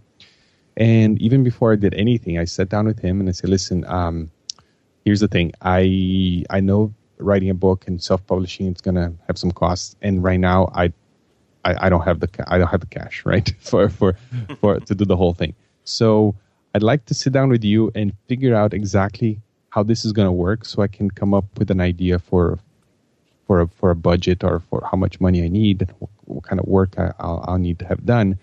[0.77, 3.85] and even before I did anything, I sat down with him and I said, "Listen,
[3.87, 4.31] um,
[5.05, 5.53] here's the thing.
[5.63, 9.97] I I know writing a book and self publishing is going to have some costs,
[10.03, 10.93] and right now I,
[11.65, 14.17] I, I don't have the I don't have the cash right for for
[14.61, 15.55] for to do the whole thing.
[15.85, 16.35] So
[16.75, 20.27] I'd like to sit down with you and figure out exactly how this is going
[20.27, 22.59] to work, so I can come up with an idea for
[23.47, 26.61] for a, for a budget or for how much money I need, what, what kind
[26.61, 28.39] of work I, will I'll need to have done,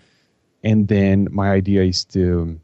[0.62, 2.60] and then my idea is to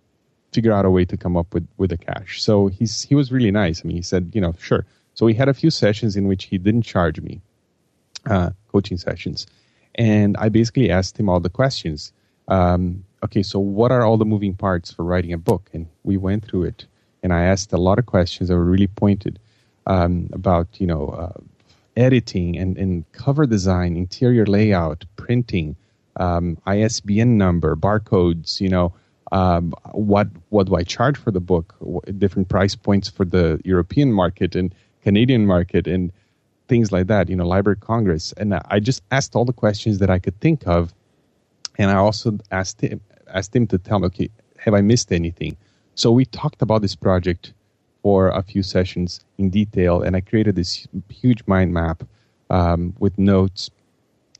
[0.54, 2.40] figure out a way to come up with with the cash.
[2.40, 3.82] So he's he was really nice.
[3.84, 4.86] I mean, he said, you know, sure.
[5.14, 7.40] So we had a few sessions in which he didn't charge me
[8.30, 9.46] uh, coaching sessions,
[9.96, 12.12] and I basically asked him all the questions.
[12.48, 15.70] Um, okay, so what are all the moving parts for writing a book?
[15.72, 16.86] And we went through it,
[17.22, 19.38] and I asked a lot of questions that were really pointed
[19.86, 21.40] um, about you know uh,
[21.96, 25.76] editing and, and cover design, interior layout, printing,
[26.16, 28.92] um, ISBN number, barcodes, you know
[29.34, 31.74] um, what what do I charge for the book?
[32.18, 36.12] Different price points for the European market and Canadian market and
[36.68, 37.28] things like that.
[37.28, 40.66] You know, Library Congress, and I just asked all the questions that I could think
[40.68, 40.94] of,
[41.78, 45.56] and I also asked him asked him to tell me, okay, have I missed anything?
[45.96, 47.52] So we talked about this project
[48.02, 52.04] for a few sessions in detail, and I created this huge mind map
[52.50, 53.68] um, with notes,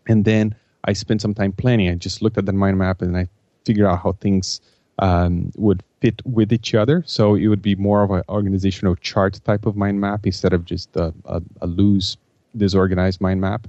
[0.07, 0.55] and then
[0.85, 1.89] I spent some time planning.
[1.89, 3.27] I just looked at the mind map and I
[3.65, 4.61] figured out how things
[4.99, 7.03] um, would fit with each other.
[7.07, 10.65] So it would be more of an organizational chart type of mind map instead of
[10.65, 12.17] just a, a, a loose,
[12.57, 13.67] disorganized mind map.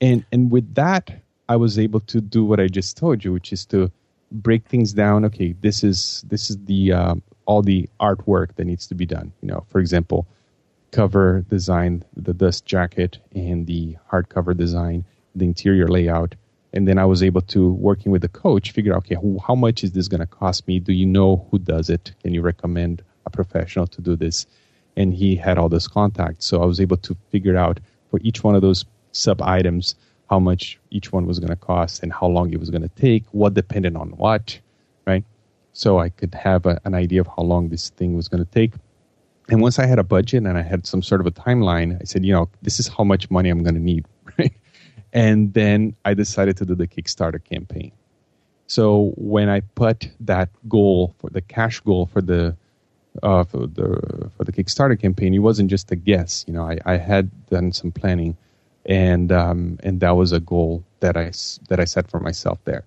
[0.00, 1.10] And and with that,
[1.48, 3.90] I was able to do what I just told you, which is to
[4.30, 5.24] break things down.
[5.24, 7.14] Okay, this is this is the uh,
[7.46, 9.32] all the artwork that needs to be done.
[9.42, 10.26] You know, for example,
[10.92, 16.34] cover design, the dust jacket, and the hardcover design, the interior layout
[16.78, 19.56] and then I was able to working with the coach figure out okay who, how
[19.56, 20.78] much is this going to cost me?
[20.78, 22.12] Do you know who does it?
[22.22, 24.46] Can you recommend a professional to do this?
[24.96, 28.44] And he had all those contacts, so I was able to figure out for each
[28.44, 29.96] one of those sub items
[30.30, 32.94] how much each one was going to cost and how long it was going to
[33.06, 34.56] take, what depended on what,
[35.04, 35.24] right?
[35.72, 38.50] So I could have a, an idea of how long this thing was going to
[38.50, 38.72] take.
[39.50, 42.04] And once I had a budget and I had some sort of a timeline, I
[42.04, 44.06] said, you know, this is how much money I'm going to need?
[45.12, 47.92] And then I decided to do the Kickstarter campaign.
[48.66, 52.54] So when I put that goal for the cash goal for the
[53.22, 56.44] uh, for the for the Kickstarter campaign, it wasn't just a guess.
[56.46, 58.36] You know, I, I had done some planning,
[58.84, 61.32] and um, and that was a goal that I
[61.68, 62.84] that I set for myself there.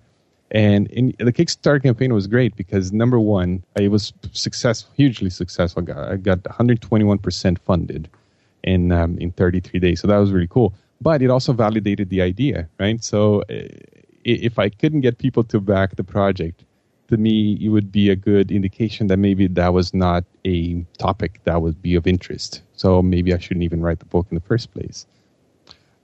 [0.52, 5.82] And in, the Kickstarter campaign was great because number one, it was successful, hugely successful.
[5.90, 8.08] I got 121% funded
[8.62, 10.74] in um, in 33 days, so that was really cool.
[11.02, 13.02] But it also validated the idea, right?
[13.02, 13.42] So
[14.24, 16.64] if I couldn't get people to back the project,
[17.08, 21.40] to me, it would be a good indication that maybe that was not a topic
[21.44, 22.62] that would be of interest.
[22.74, 25.06] So maybe I shouldn't even write the book in the first place.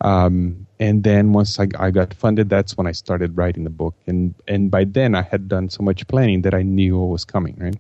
[0.01, 3.95] Um, and then once I, I, got funded, that's when I started writing the book.
[4.07, 7.25] And and by then I had done so much planning that I knew what was
[7.25, 7.57] coming.
[7.59, 7.77] Right.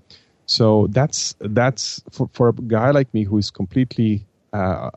[0.46, 4.90] So that's that's for, for a guy like me who is completely uh,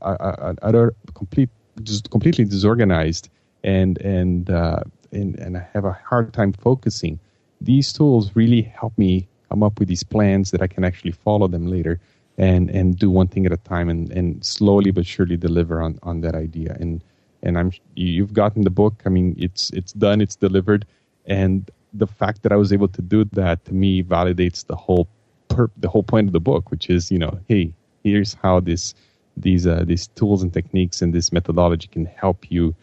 [0.61, 1.49] utter complete
[1.83, 3.29] just completely disorganized
[3.63, 4.81] and and uh,
[5.11, 7.19] and, and I have a hard time focusing,
[7.59, 11.47] these tools really help me come up with these plans that I can actually follow
[11.47, 11.99] them later
[12.37, 15.99] and, and do one thing at a time and, and slowly but surely deliver on,
[16.03, 16.77] on that idea.
[16.79, 17.03] And
[17.43, 19.01] and I'm you've gotten the book.
[19.05, 20.85] I mean, it's it's done, it's delivered,
[21.25, 25.07] and the fact that I was able to do that to me validates the whole
[25.49, 28.93] per, the whole point of the book, which is you know, hey, here's how this
[29.37, 32.75] these uh, these tools and techniques and this methodology can help you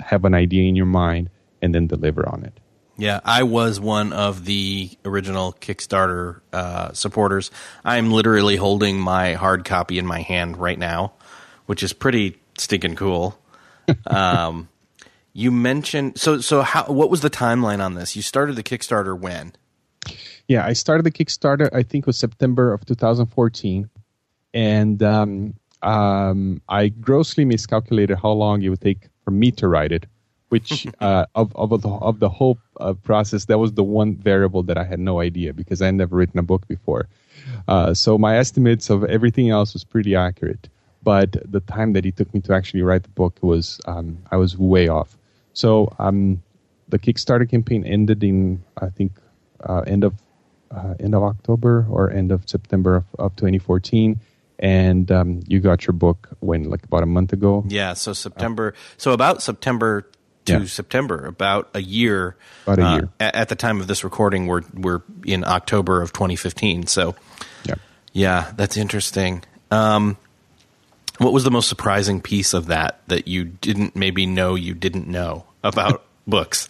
[0.00, 1.30] have an idea in your mind
[1.62, 2.58] and then deliver on it.
[2.96, 7.50] Yeah, I was one of the original Kickstarter uh, supporters.
[7.82, 11.14] I'm literally holding my hard copy in my hand right now,
[11.64, 13.38] which is pretty stinking cool.
[14.06, 14.68] um,
[15.32, 18.16] you mentioned so so how what was the timeline on this?
[18.16, 19.54] You started the Kickstarter when?
[20.46, 21.70] Yeah, I started the Kickstarter.
[21.72, 23.88] I think it was September of 2014,
[24.52, 29.92] and um, um, I grossly miscalculated how long it would take for me to write
[29.92, 30.06] it
[30.50, 34.62] which uh, of of the of the whole uh, process, that was the one variable
[34.64, 37.08] that I had no idea because I had never written a book before.
[37.66, 40.68] Uh, so my estimates of everything else was pretty accurate,
[41.02, 44.36] but the time that it took me to actually write the book was um, I
[44.36, 45.16] was way off.
[45.54, 46.42] So um,
[46.88, 49.12] the Kickstarter campaign ended in I think
[49.64, 50.14] uh, end of
[50.70, 54.20] uh, end of October or end of September of, of 2014
[54.60, 58.74] and um, you got your book when like about a month ago yeah so september
[58.96, 60.06] so about september
[60.46, 60.64] to yeah.
[60.66, 62.36] September, about a year.
[62.66, 63.08] About a uh, year.
[63.20, 66.86] At, at, the time of this recording, we're we're in October of 2015.
[66.86, 67.14] So,
[67.64, 67.74] yeah,
[68.12, 69.44] yeah, that's interesting.
[69.70, 70.16] Um,
[71.18, 75.06] what was the most surprising piece of that that you didn't maybe know you didn't
[75.06, 76.68] know about books?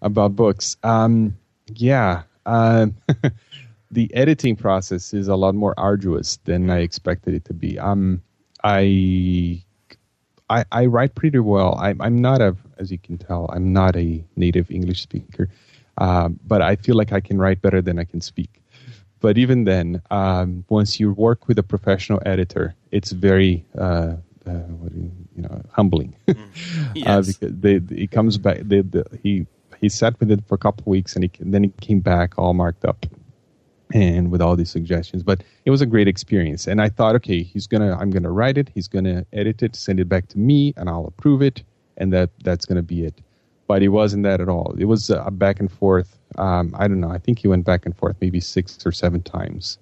[0.00, 2.22] About books, um, yeah.
[2.46, 2.86] Uh,
[3.90, 7.78] the editing process is a lot more arduous than I expected it to be.
[7.78, 8.22] Um,
[8.64, 9.62] I
[10.50, 11.76] I, I write pretty well.
[11.78, 15.48] I'm, I'm not a, as you can tell, I'm not a native English speaker,
[15.98, 18.62] um, but I feel like I can write better than I can speak.
[19.20, 24.14] But even then, um, once you work with a professional editor, it's very, uh,
[24.46, 26.14] uh, what you, you, know, humbling.
[26.28, 26.36] Mm.
[26.36, 27.06] Uh, yes.
[27.06, 28.60] uh, because they, he comes back.
[28.62, 29.46] They, the, he
[29.80, 32.00] he sat with it for a couple of weeks, and, he, and then he came
[32.00, 33.06] back all marked up
[33.94, 35.22] and with all these suggestions.
[35.22, 36.66] But it was a great experience.
[36.66, 40.00] And I thought, okay, he's gonna I'm gonna write it, he's gonna edit it, send
[40.00, 41.62] it back to me, and I'll approve it,
[41.96, 43.14] and that that's gonna be it.
[43.66, 44.74] But it wasn't that at all.
[44.78, 46.18] It was a back and forth.
[46.36, 47.10] Um, I don't know.
[47.10, 49.78] I think he went back and forth maybe six or seven times,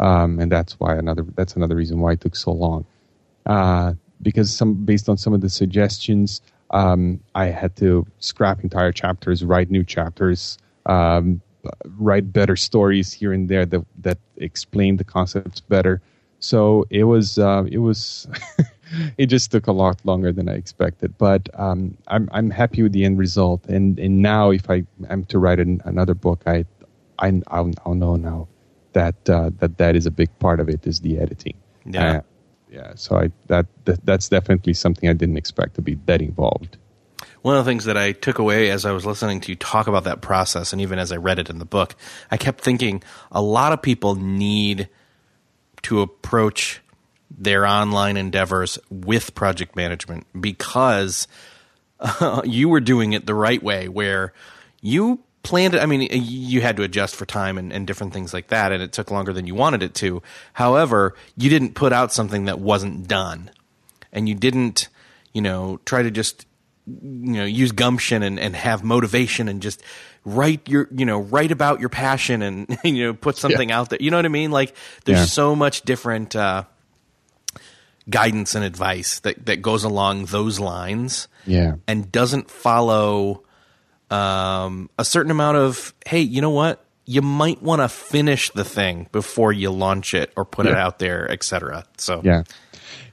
[0.00, 2.84] um, and that's why another that's another reason why it took so long.
[3.44, 6.40] Uh, because some based on some of the suggestions,
[6.70, 10.58] um, I had to scrap entire chapters, write new chapters.
[10.86, 11.40] Um,
[11.98, 16.00] write better stories here and there that that explain the concepts better.
[16.38, 18.26] So it was uh, it was
[19.18, 22.92] it just took a lot longer than I expected, but um, I'm I'm happy with
[22.92, 23.64] the end result.
[23.66, 26.64] And and now if I am to write an, another book, I
[27.18, 28.48] I I'll, I'll know now
[28.92, 31.54] that uh, that that is a big part of it is the editing.
[31.84, 32.18] Yeah.
[32.18, 32.20] Uh,
[32.68, 36.76] yeah, so I that, that that's definitely something I didn't expect to be that involved
[37.46, 39.86] one of the things that I took away as I was listening to you talk
[39.86, 41.94] about that process, and even as I read it in the book,
[42.28, 44.88] I kept thinking a lot of people need
[45.82, 46.80] to approach
[47.30, 51.28] their online endeavors with project management because
[52.00, 54.32] uh, you were doing it the right way, where
[54.80, 55.80] you planned it.
[55.80, 58.82] I mean, you had to adjust for time and, and, different things like that, and
[58.82, 60.20] it took longer than you wanted it to.
[60.54, 63.52] However, you didn't put out something that wasn't done,
[64.12, 64.88] and you didn't,
[65.32, 66.44] you know, try to just
[66.86, 69.82] you know use gumption and, and have motivation and just
[70.24, 73.78] write your you know write about your passion and you know put something yeah.
[73.78, 74.74] out there you know what i mean like
[75.04, 75.24] there's yeah.
[75.24, 76.64] so much different uh,
[78.08, 83.42] guidance and advice that that goes along those lines yeah and doesn't follow
[84.10, 86.84] um, a certain amount of hey, you know what?
[87.04, 90.98] You might want to finish the thing before you launch it or put it out
[90.98, 91.84] there, etc.
[91.98, 92.42] So Yeah,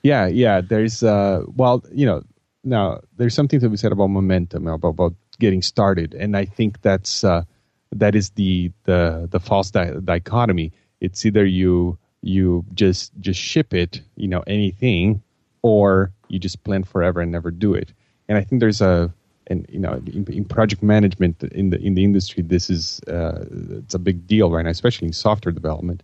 [0.02, 0.62] yeah, yeah.
[0.62, 2.24] There's uh, well, you know,
[2.64, 6.82] now there's something to be said about momentum, about, about getting started, and I think
[6.82, 7.44] that's uh,
[7.92, 10.72] that is the the the false di- dichotomy.
[11.02, 15.22] It's either you you just just ship it, you know, anything,
[15.62, 17.94] or you just plan forever and never do it.
[18.28, 19.14] And I think there's a
[19.48, 23.46] and you know in, in project management in the in the industry this is uh,
[23.72, 26.02] it's a big deal right now especially in software development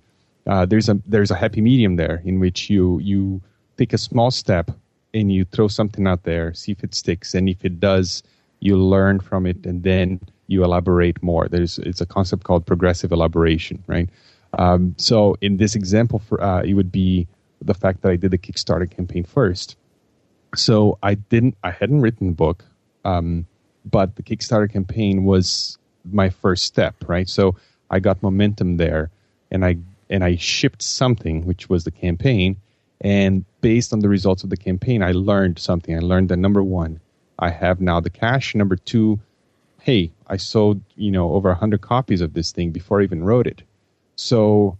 [0.47, 3.41] uh, there's a there's a happy medium there in which you you
[3.77, 4.71] take a small step
[5.13, 7.33] and you throw something out there see if it sticks.
[7.33, 8.23] And if it does
[8.59, 11.47] you learn from it and then you elaborate more.
[11.47, 14.09] There's it's a concept called progressive elaboration right?
[14.57, 17.27] Um, so in this example for uh, it would be
[17.61, 19.75] the fact that i did the kickstarter campaign first.
[20.55, 22.65] So I didn't, I hadn't written the book,
[23.05, 23.45] um,
[23.85, 25.77] but the Kickstarter campaign was
[26.11, 27.29] my first step, right?
[27.29, 27.55] So
[27.89, 29.11] I got momentum there,
[29.51, 29.77] and I
[30.09, 32.57] and I shipped something, which was the campaign,
[33.01, 35.95] and based on the results of the campaign, I learned something.
[35.95, 36.99] I learned that number one,
[37.39, 38.55] I have now the cash.
[38.55, 39.19] Number two,
[39.81, 43.23] hey, I sold you know over a hundred copies of this thing before I even
[43.23, 43.63] wrote it.
[44.15, 44.77] So,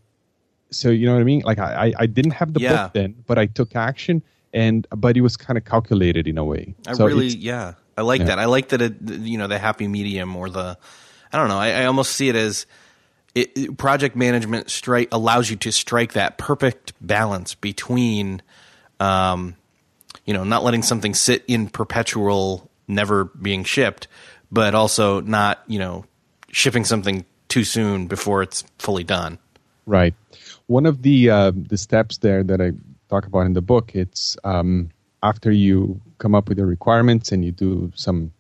[0.72, 1.42] so you know what I mean?
[1.46, 2.78] Like I, I, I didn't have the Yeah.
[2.84, 4.22] book then, but I took action,
[4.54, 6.76] and but it was kind of calculated in a way.
[6.88, 8.28] I So really, yeah, I like Yeah.
[8.28, 8.40] that.
[8.40, 8.82] I like that.
[8.82, 10.78] It, you know, the happy medium or the,
[11.32, 11.58] I don't know.
[11.58, 12.66] I, I almost see it as
[13.36, 18.42] it, project management strike allows you to strike that perfect balance between,
[19.00, 19.56] um,
[20.26, 24.08] you know, not letting something sit in perpetual, never being shipped,
[24.52, 26.06] but also not, you know,
[26.52, 29.38] shipping something too soon before it's fully done.
[29.86, 30.14] Right.
[30.68, 32.74] One of the uh, the steps there that I
[33.10, 34.90] talk about in the book, it's um,
[35.24, 38.32] after you come up with the requirements and you do some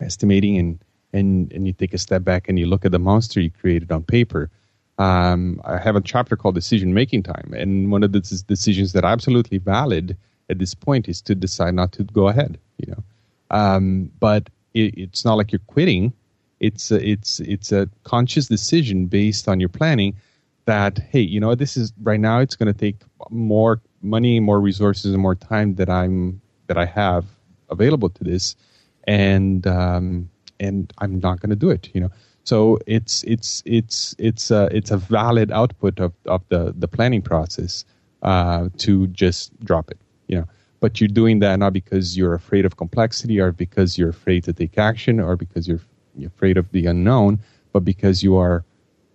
[0.00, 0.78] estimating and,
[1.12, 3.90] and and you take a step back and you look at the monster you created
[3.92, 4.50] on paper.
[4.98, 9.04] Um, I have a chapter called decision making time, and one of the decisions that
[9.04, 10.16] are absolutely valid
[10.48, 12.58] at this point is to decide not to go ahead.
[12.78, 13.04] You know,
[13.50, 16.12] um, but it, it's not like you're quitting.
[16.60, 20.16] It's a, it's it's a conscious decision based on your planning
[20.64, 22.40] that hey, you know, this is right now.
[22.40, 22.96] It's going to take
[23.30, 27.26] more money, more resources, and more time that I'm that I have
[27.70, 28.56] available to this,
[29.04, 30.28] and um,
[30.60, 31.90] and I'm not going to do it.
[31.94, 32.10] You know,
[32.44, 37.22] so it's it's it's it's a, it's a valid output of, of the the planning
[37.22, 37.84] process
[38.22, 39.98] uh, to just drop it.
[40.28, 40.46] You know,
[40.80, 44.52] but you're doing that not because you're afraid of complexity or because you're afraid to
[44.52, 45.80] take action or because you're,
[46.16, 47.40] you're afraid of the unknown,
[47.72, 48.64] but because you are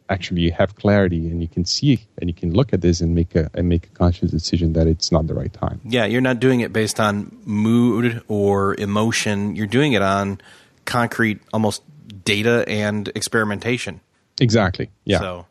[0.10, 3.16] actually you have clarity and you can see and you can look at this and
[3.16, 5.80] make a and make a conscious decision that it's not the right time.
[5.86, 9.56] Yeah, you're not doing it based on mood or emotion.
[9.56, 10.42] You're doing it on
[10.92, 11.84] concrete, almost
[12.26, 14.02] data and experimentation.
[14.40, 14.90] Exactly.
[15.06, 15.20] Yeah.
[15.20, 15.46] So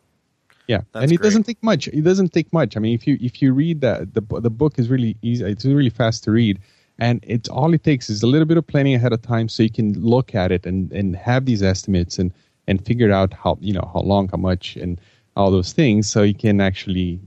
[0.66, 0.82] yeah.
[0.94, 1.22] and it great.
[1.22, 1.88] doesn't take much.
[1.88, 2.76] It doesn't take much.
[2.76, 5.44] I mean, if you if you read that the the book is really easy.
[5.44, 6.60] It's really fast to read.
[6.98, 9.62] And it's all it takes is a little bit of planning ahead of time so
[9.62, 12.30] you can look at it and, and have these estimates and,
[12.66, 15.00] and figure out how you know how long, how much and
[15.34, 17.18] all those things so you can actually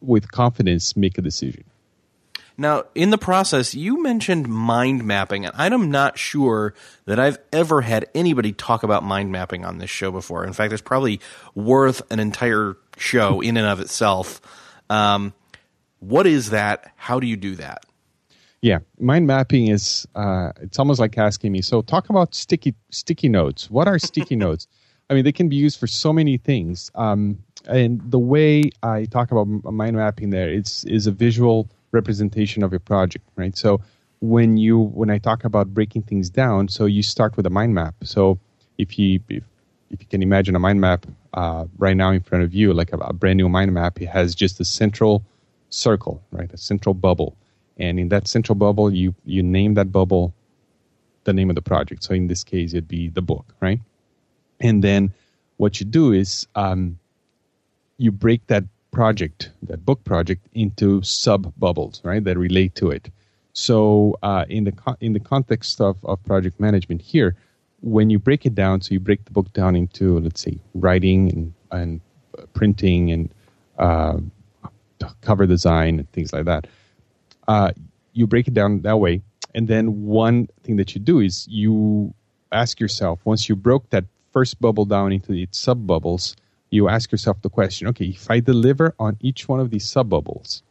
[0.00, 1.64] with confidence make a decision.
[2.60, 7.82] Now, in the process, you mentioned mind mapping, and I'm not sure that I've ever
[7.82, 10.44] had anybody talk about mind mapping on this show before.
[10.44, 11.20] In fact, it's probably
[11.54, 14.40] worth an entire show in and of itself.
[14.90, 15.34] Um,
[16.00, 16.92] what is that?
[16.96, 17.86] How do you do that?
[18.60, 21.62] Yeah, mind mapping is uh, it's almost like asking me.
[21.62, 23.70] So talk about sticky sticky notes.
[23.70, 24.66] What are sticky notes?
[25.08, 26.90] I mean, they can be used for so many things.
[26.96, 32.62] Um, and the way I talk about mind mapping there is is a visual representation
[32.62, 33.56] of your project, right?
[33.56, 33.80] So
[34.20, 37.74] when you when I talk about breaking things down, so you start with a mind
[37.74, 37.94] map.
[38.02, 38.38] So
[38.76, 39.44] if you if,
[39.90, 42.92] if you can imagine a mind map uh, right now in front of you, like
[42.92, 45.24] a, a brand new mind map, it has just a central
[45.70, 46.52] circle, right?
[46.52, 47.36] A central bubble
[47.78, 50.34] and in that central bubble you you name that bubble
[51.24, 53.80] the name of the project so in this case it'd be the book right
[54.60, 55.12] and then
[55.56, 56.98] what you do is um,
[57.96, 63.10] you break that project that book project into sub bubbles right that relate to it
[63.52, 67.36] so uh, in the co- in the context of, of project management here
[67.80, 71.30] when you break it down so you break the book down into let's say writing
[71.32, 72.00] and, and
[72.38, 73.30] uh, printing and
[73.78, 74.18] uh,
[75.20, 76.66] cover design and things like that
[77.48, 77.72] uh,
[78.12, 79.22] you break it down that way.
[79.54, 82.12] And then one thing that you do is you
[82.52, 86.36] ask yourself, once you broke that first bubble down into its sub bubbles,
[86.70, 90.08] you ask yourself the question okay, if I deliver on each one of these sub
[90.08, 90.62] bubbles,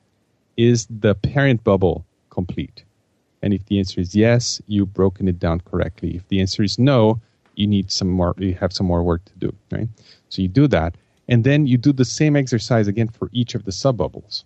[0.58, 2.84] is the parent bubble complete?
[3.42, 6.16] And if the answer is yes, you've broken it down correctly.
[6.16, 7.22] If the answer is no,
[7.56, 8.34] you need some more.
[8.38, 9.88] You have some more work to do, right?
[10.30, 10.96] So you do that,
[11.28, 14.46] and then you do the same exercise again for each of the sub bubbles.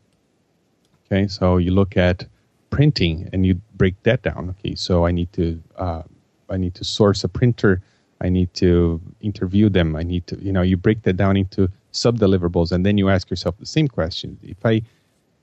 [1.06, 2.26] Okay, so you look at
[2.70, 4.56] printing and you break that down.
[4.60, 6.04] Okay, so I need to uh,
[6.49, 7.82] I need to source a printer.
[8.22, 9.95] I need to interview them.
[9.95, 13.09] I need to you know you break that down into sub deliverables, and then you
[13.09, 14.82] ask yourself the same question: If I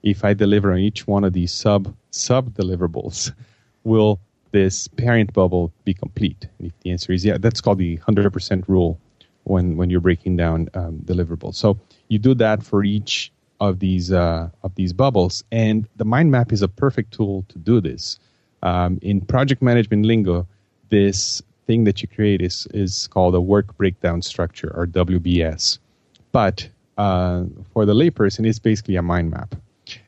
[0.03, 3.33] if I deliver on each one of these sub sub deliverables,
[3.85, 4.21] will
[4.53, 6.47] this parent bubble be complete?
[6.59, 8.99] And if the answer is yeah, that's called the hundred percent rule
[9.45, 11.57] when when you're breaking down um, deliverables.
[11.57, 16.31] So you do that for each of these uh, of these bubbles, and the mind
[16.31, 18.19] map is a perfect tool to do this.
[18.63, 20.47] Um, in project management lingo,
[20.91, 25.79] this thing that you create is is called a work breakdown structure or WBS.
[26.33, 29.55] But uh, for the layperson, it's basically a mind map.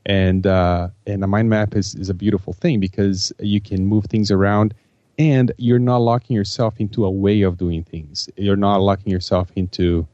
[0.07, 4.07] And uh, and a mind map is, is a beautiful thing because you can move
[4.07, 4.75] things around
[5.19, 8.29] and you're not locking yourself into a way of doing things.
[8.37, 10.07] You're not locking yourself into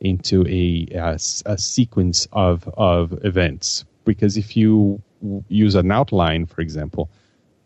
[0.00, 5.00] into a, a, a sequence of of events because if you
[5.48, 7.08] use an outline, for example,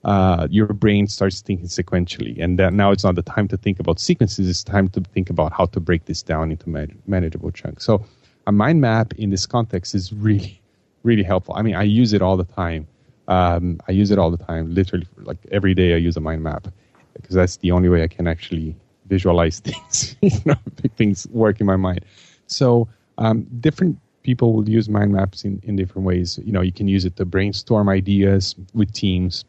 [0.04, 3.80] uh, your brain starts thinking sequentially, and that now it's not the time to think
[3.80, 4.48] about sequences.
[4.48, 7.84] It's time to think about how to break this down into man- manageable chunks.
[7.84, 8.04] So,
[8.46, 10.60] a mind map in this context is really,
[11.02, 11.54] really helpful.
[11.56, 12.86] I mean, I use it all the time.
[13.26, 15.94] Um, I use it all the time, literally, like every day.
[15.94, 16.68] I use a mind map
[17.14, 18.76] because that's the only way I can actually
[19.06, 20.54] visualize things, you know,
[20.96, 22.04] things work in my mind.
[22.46, 22.88] So,
[23.18, 26.38] um, different people will use mind maps in, in different ways.
[26.44, 29.44] You know, you can use it to brainstorm ideas with teams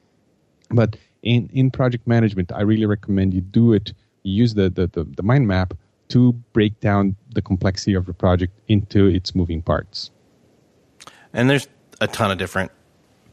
[0.70, 3.94] but in, in project management, I really recommend you do it,
[4.24, 5.74] use the, the, the, the mind map
[6.10, 10.12] to break down the complexity of the project into its moving parts.
[11.34, 11.68] And there's
[12.02, 12.72] a ton of different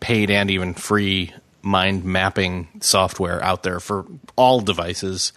[0.00, 1.32] paid and even free
[1.62, 4.06] mind mapping software out there for
[4.36, 5.32] all devices.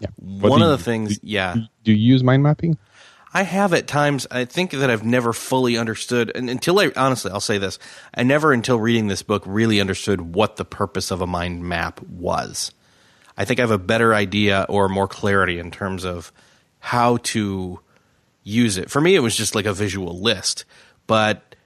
[0.00, 0.08] Yeah.
[0.16, 1.56] One of the things, do, yeah.
[1.84, 2.76] Do you use mind mapping?
[3.36, 4.26] I have at times.
[4.30, 7.78] I think that I've never fully understood, and until I honestly, I'll say this:
[8.14, 12.00] I never, until reading this book, really understood what the purpose of a mind map
[12.00, 12.72] was.
[13.36, 16.32] I think I have a better idea or more clarity in terms of
[16.78, 17.78] how to
[18.42, 18.90] use it.
[18.90, 20.64] For me, it was just like a visual list,
[21.06, 21.56] but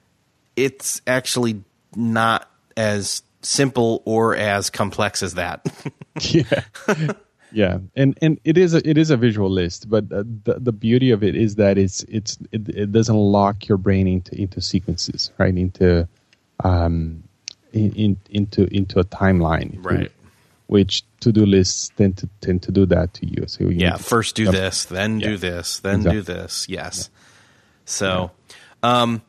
[0.56, 1.62] it's actually
[1.94, 5.64] not as simple or as complex as that.
[6.20, 6.64] yeah.
[7.52, 10.72] Yeah, and and it is a, it is a visual list, but uh, the the
[10.72, 14.60] beauty of it is that it's it's it, it doesn't lock your brain into into
[14.60, 15.56] sequences, right?
[15.56, 16.08] Into
[16.62, 17.24] um,
[17.72, 20.12] in, in, into into a timeline, right?
[20.70, 23.44] which to do lists tend to tend to do that to you.
[23.48, 25.30] So you yeah, first do this, then yeah.
[25.30, 26.20] do this, then exactly.
[26.20, 26.68] do this.
[26.68, 27.10] Yes.
[27.10, 27.18] Yeah.
[27.86, 28.30] So,
[28.84, 29.02] yeah.
[29.02, 29.22] um,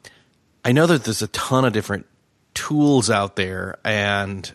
[0.63, 2.05] I know that there's a ton of different
[2.53, 4.53] tools out there, and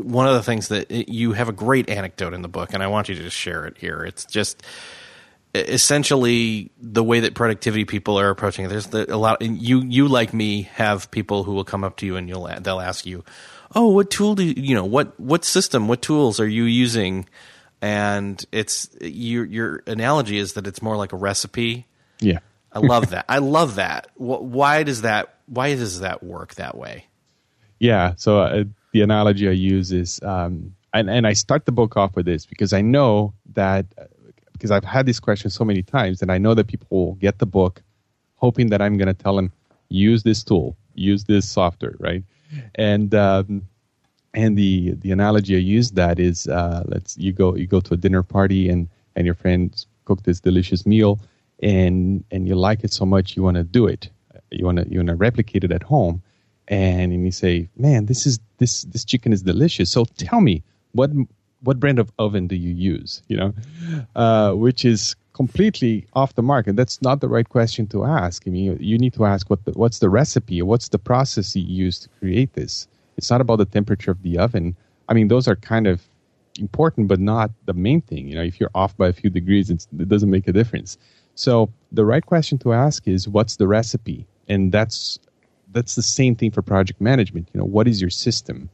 [0.00, 2.86] one of the things that you have a great anecdote in the book, and I
[2.88, 4.04] want you to just share it here.
[4.04, 4.62] It's just
[5.54, 8.68] essentially the way that productivity people are approaching it.
[8.68, 9.40] There's the, a lot.
[9.40, 12.80] You you like me have people who will come up to you and you'll they'll
[12.80, 13.24] ask you,
[13.74, 14.84] "Oh, what tool do you, you know?
[14.84, 15.88] What what system?
[15.88, 17.28] What tools are you using?"
[17.80, 21.86] And it's your your analogy is that it's more like a recipe.
[22.20, 22.40] Yeah,
[22.72, 23.24] I love that.
[23.28, 24.08] I love that.
[24.16, 25.38] Why does that?
[25.46, 27.06] Why does that work that way?
[27.78, 28.14] Yeah.
[28.16, 28.40] So.
[28.40, 28.64] Uh,
[28.94, 32.46] the analogy I use is, um, and, and I start the book off with this
[32.46, 33.86] because I know that,
[34.52, 37.40] because I've had this question so many times, and I know that people will get
[37.40, 37.82] the book
[38.36, 39.52] hoping that I'm going to tell them,
[39.88, 42.22] use this tool, use this software, right?
[42.76, 43.66] And, um,
[44.32, 47.94] and the, the analogy I use that is, uh, let's, you go, you go to
[47.94, 51.18] a dinner party and, and your friends cook this delicious meal
[51.60, 54.08] and, and you like it so much, you want to do it.
[54.52, 56.22] You want to, you want to replicate it at home
[56.68, 60.54] and you say, "Man, this is this this chicken is delicious." So tell me,
[60.98, 61.10] what
[61.66, 63.10] what brand of oven do you use?
[63.30, 63.50] You know,
[64.24, 65.00] uh, which is
[65.40, 68.36] completely off the mark, and that's not the right question to ask.
[68.46, 71.56] I mean, you, you need to ask what the, what's the recipe, what's the process
[71.56, 72.86] you use to create this.
[73.18, 74.66] It's not about the temperature of the oven.
[75.08, 75.96] I mean, those are kind of
[76.60, 78.28] important, but not the main thing.
[78.28, 80.90] You know, if you're off by a few degrees, it doesn't make a difference.
[81.34, 81.52] So
[81.98, 84.20] the right question to ask is, what's the recipe?
[84.52, 85.18] And that's
[85.74, 87.48] that's the same thing for project management.
[87.52, 88.70] You know, what is your system,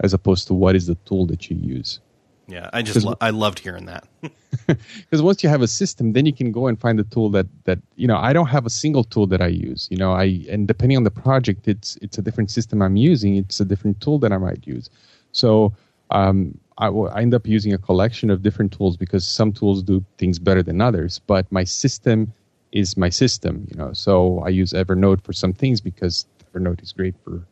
[0.00, 2.00] as opposed to what is the tool that you use.
[2.48, 4.06] Yeah, I just lo- I loved hearing that.
[4.66, 7.46] Because once you have a system, then you can go and find the tool that
[7.64, 8.16] that you know.
[8.16, 9.86] I don't have a single tool that I use.
[9.90, 13.36] You know, I and depending on the project, it's it's a different system I'm using.
[13.36, 14.88] It's a different tool that I might use.
[15.32, 15.72] So
[16.10, 19.82] um, I will I end up using a collection of different tools because some tools
[19.82, 21.20] do things better than others.
[21.26, 22.32] But my system
[22.72, 23.66] is my system.
[23.70, 26.26] You know, so I use Evernote for some things because
[26.56, 27.42] Evernote is great for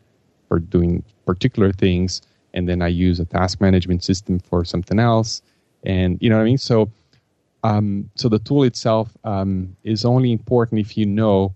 [0.48, 5.42] for doing particular things, and then I use a task management system for something else,
[5.84, 6.58] and you know what I mean.
[6.58, 6.90] So
[7.62, 11.54] um, so the tool itself um, is only important if you know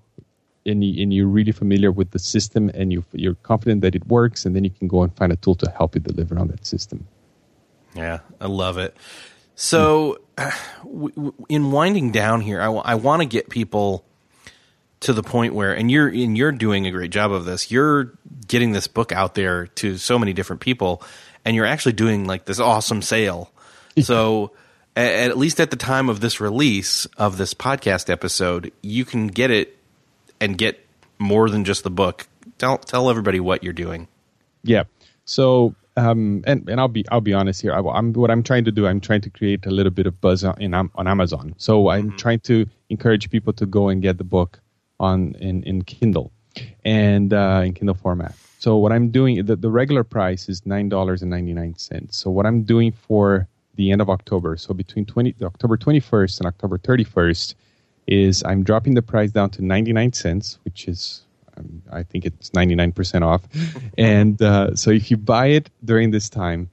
[0.66, 4.44] and, you, you're really familiar with the system and you, you're confident that it works,
[4.44, 6.66] and then you can go and find a tool to help you deliver on that
[6.66, 7.06] system.
[7.94, 8.96] Yeah, I love it.
[9.54, 10.20] So,
[11.48, 14.04] in winding down here, I, w- I want to get people
[15.00, 17.70] to the point where, and you're and you're doing a great job of this.
[17.70, 18.12] You're
[18.46, 21.02] getting this book out there to so many different people,
[21.44, 23.52] and you're actually doing like this awesome sale.
[24.02, 24.52] so,
[24.96, 29.28] at, at least at the time of this release of this podcast episode, you can
[29.28, 29.76] get it
[30.40, 30.84] and get
[31.18, 32.26] more than just the book.
[32.58, 34.08] Tell tell everybody what you're doing.
[34.62, 34.84] Yeah.
[35.24, 37.72] So um, and and I'll be I'll be honest here.
[37.72, 38.86] I, am what I'm trying to do.
[38.86, 41.54] I'm trying to create a little bit of buzz on, in, on Amazon.
[41.58, 42.16] So I'm mm-hmm.
[42.16, 44.60] trying to encourage people to go and get the book
[45.00, 46.32] on in, in Kindle
[46.84, 48.34] and uh, in Kindle format.
[48.58, 52.18] So what I'm doing the, the regular price is nine dollars and ninety nine cents.
[52.18, 53.46] So what I'm doing for
[53.76, 57.54] the end of October, so between 20 October 21st and October 31st,
[58.08, 61.22] is I'm dropping the price down to 99 cents, which is
[61.56, 63.42] um, I think it's 99% off.
[63.98, 66.70] and uh, so if you buy it during this time,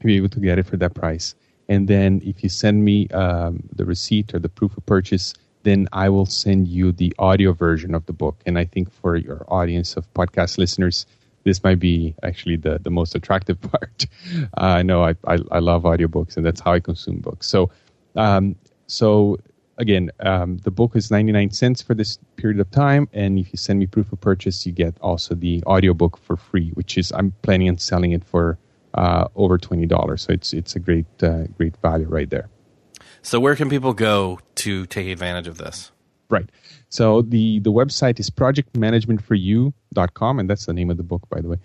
[0.00, 1.34] you'll be able to get it for that price.
[1.68, 5.88] And then if you send me um, the receipt or the proof of purchase, then
[5.92, 8.36] I will send you the audio version of the book.
[8.46, 11.06] And I think for your audience of podcast listeners,
[11.44, 14.06] this might be actually the, the most attractive part.
[14.56, 17.48] Uh, I know I, I, I, love audiobooks and that's how I consume books.
[17.48, 17.70] So,
[18.16, 18.56] um,
[18.86, 19.38] so
[19.78, 23.08] again, um, the book is 99 cents for this period of time.
[23.12, 26.70] And if you send me proof of purchase, you get also the audiobook for free,
[26.70, 28.58] which is, I'm planning on selling it for
[28.94, 30.20] uh, over $20.
[30.20, 32.48] So it's, it's a great, uh, great value right there.
[33.22, 35.92] So where can people go to take advantage of this?
[36.28, 36.48] Right.
[36.88, 41.48] So the, the website is projectmanagementforyou.com, and that's the name of the book, by the
[41.48, 41.56] way.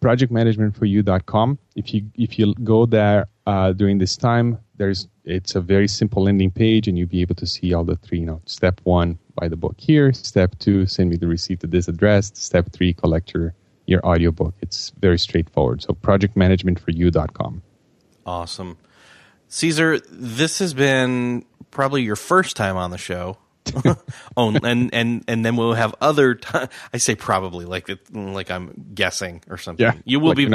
[0.00, 1.58] Projectmanagementforyou.com.
[1.74, 6.22] If you if you go there uh, during this time, there's it's a very simple
[6.24, 8.20] landing page, and you'll be able to see all the three.
[8.20, 10.12] You know, step one, buy the book here.
[10.12, 12.30] Step two, send me the receipt to this address.
[12.34, 13.54] Step three, collect your
[13.86, 14.54] your audiobook.
[14.60, 15.82] It's very straightforward.
[15.82, 17.62] So projectmanagementforyou.com.
[18.24, 18.78] Awesome.
[19.48, 23.38] Cesar, this has been probably your first time on the show.
[24.36, 26.34] oh, and and and then we'll have other.
[26.34, 26.58] T-
[26.92, 29.84] I say probably like like I'm guessing or something.
[29.84, 30.46] Yeah, you will like be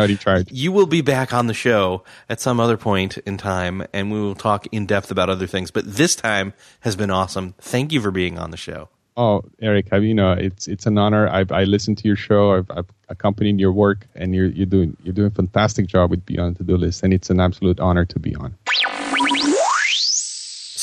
[0.52, 4.20] You will be back on the show at some other point in time, and we
[4.20, 5.70] will talk in depth about other things.
[5.70, 7.54] But this time has been awesome.
[7.60, 8.90] Thank you for being on the show.
[9.16, 11.28] Oh, Erik, I, you know it's it's an honor.
[11.28, 12.54] I've I listened to your show.
[12.54, 16.26] I've, I've accompanied your work, and you're you're doing you're doing a fantastic job with
[16.26, 18.56] Beyond To Do List, and it's an absolute honor to be on.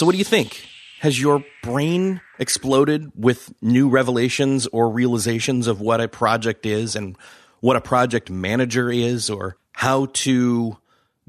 [0.01, 0.66] So, what do you think?
[1.01, 7.18] Has your brain exploded with new revelations or realizations of what a project is and
[7.61, 10.78] what a project manager is or how to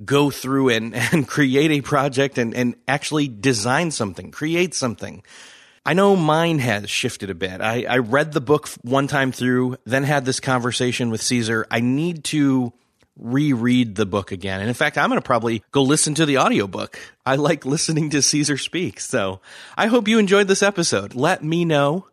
[0.05, 5.22] go through and, and create a project and, and actually design something, create something?
[5.86, 7.59] I know mine has shifted a bit.
[7.59, 11.67] I, I read the book one time through, then had this conversation with Cesar.
[11.69, 12.72] I need to
[13.22, 14.59] reread the book again.
[14.59, 16.99] And in fact, I'm going to probably go listen to the audiobook.
[17.26, 18.99] I like listening to Cesar speak.
[18.99, 19.39] So
[19.78, 21.13] I hope you enjoyed this episode.
[21.13, 22.07] Let me know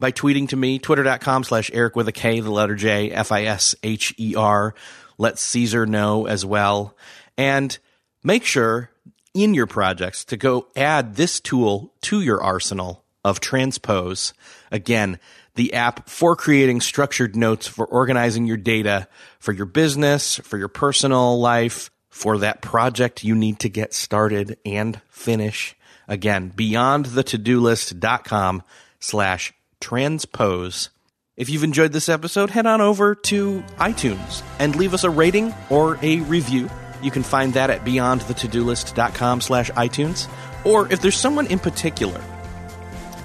[0.00, 3.44] by tweeting to me, twitter.com slash Erik with a K, the letter J, F I
[3.44, 4.74] S H E R.
[5.18, 6.96] Let Cesar know as well.
[7.38, 7.78] And
[8.24, 8.90] make sure
[9.34, 14.32] in your projects to go add this tool to your arsenal of transpose.
[14.70, 15.18] Again,
[15.54, 20.68] the app for creating structured notes for organizing your data for your business, for your
[20.68, 25.76] personal life, for that project you need to get started and finish.
[26.08, 28.62] Again, beyondthe-to-do-list.com
[29.00, 30.90] slash transpose.
[31.36, 35.54] If you've enjoyed this episode, head on over to iTunes and leave us a rating
[35.68, 36.70] or a review.
[37.02, 40.28] You can find that at beyondthe-to-do-list.com slash iTunes.
[40.64, 42.20] Or if there's someone in particular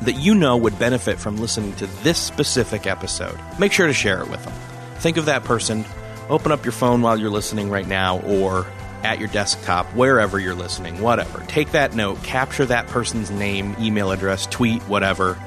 [0.02, 4.22] that you know would benefit from listening to this specific episode, make sure to share
[4.22, 4.54] it with them.
[5.00, 5.86] Think of that person,
[6.30, 8.66] open up your phone while you're listening right now, or
[9.04, 11.43] at your desktop, wherever you're listening, whatever.
[11.47, 15.38] Take that note, capture that person's name, email address, tweet, whatever.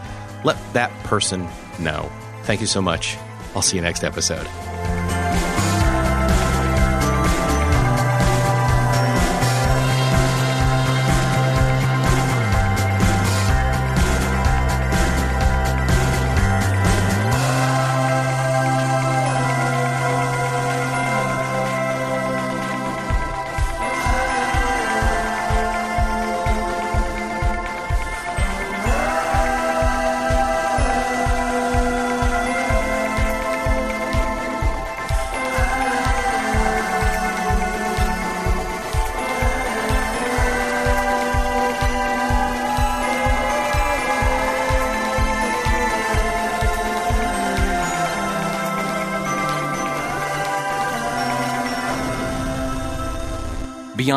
[0.45, 1.49] Let that person
[1.79, 2.11] know.
[2.45, 3.17] Thank you so much.
[3.55, 4.49] I'll see you next episode.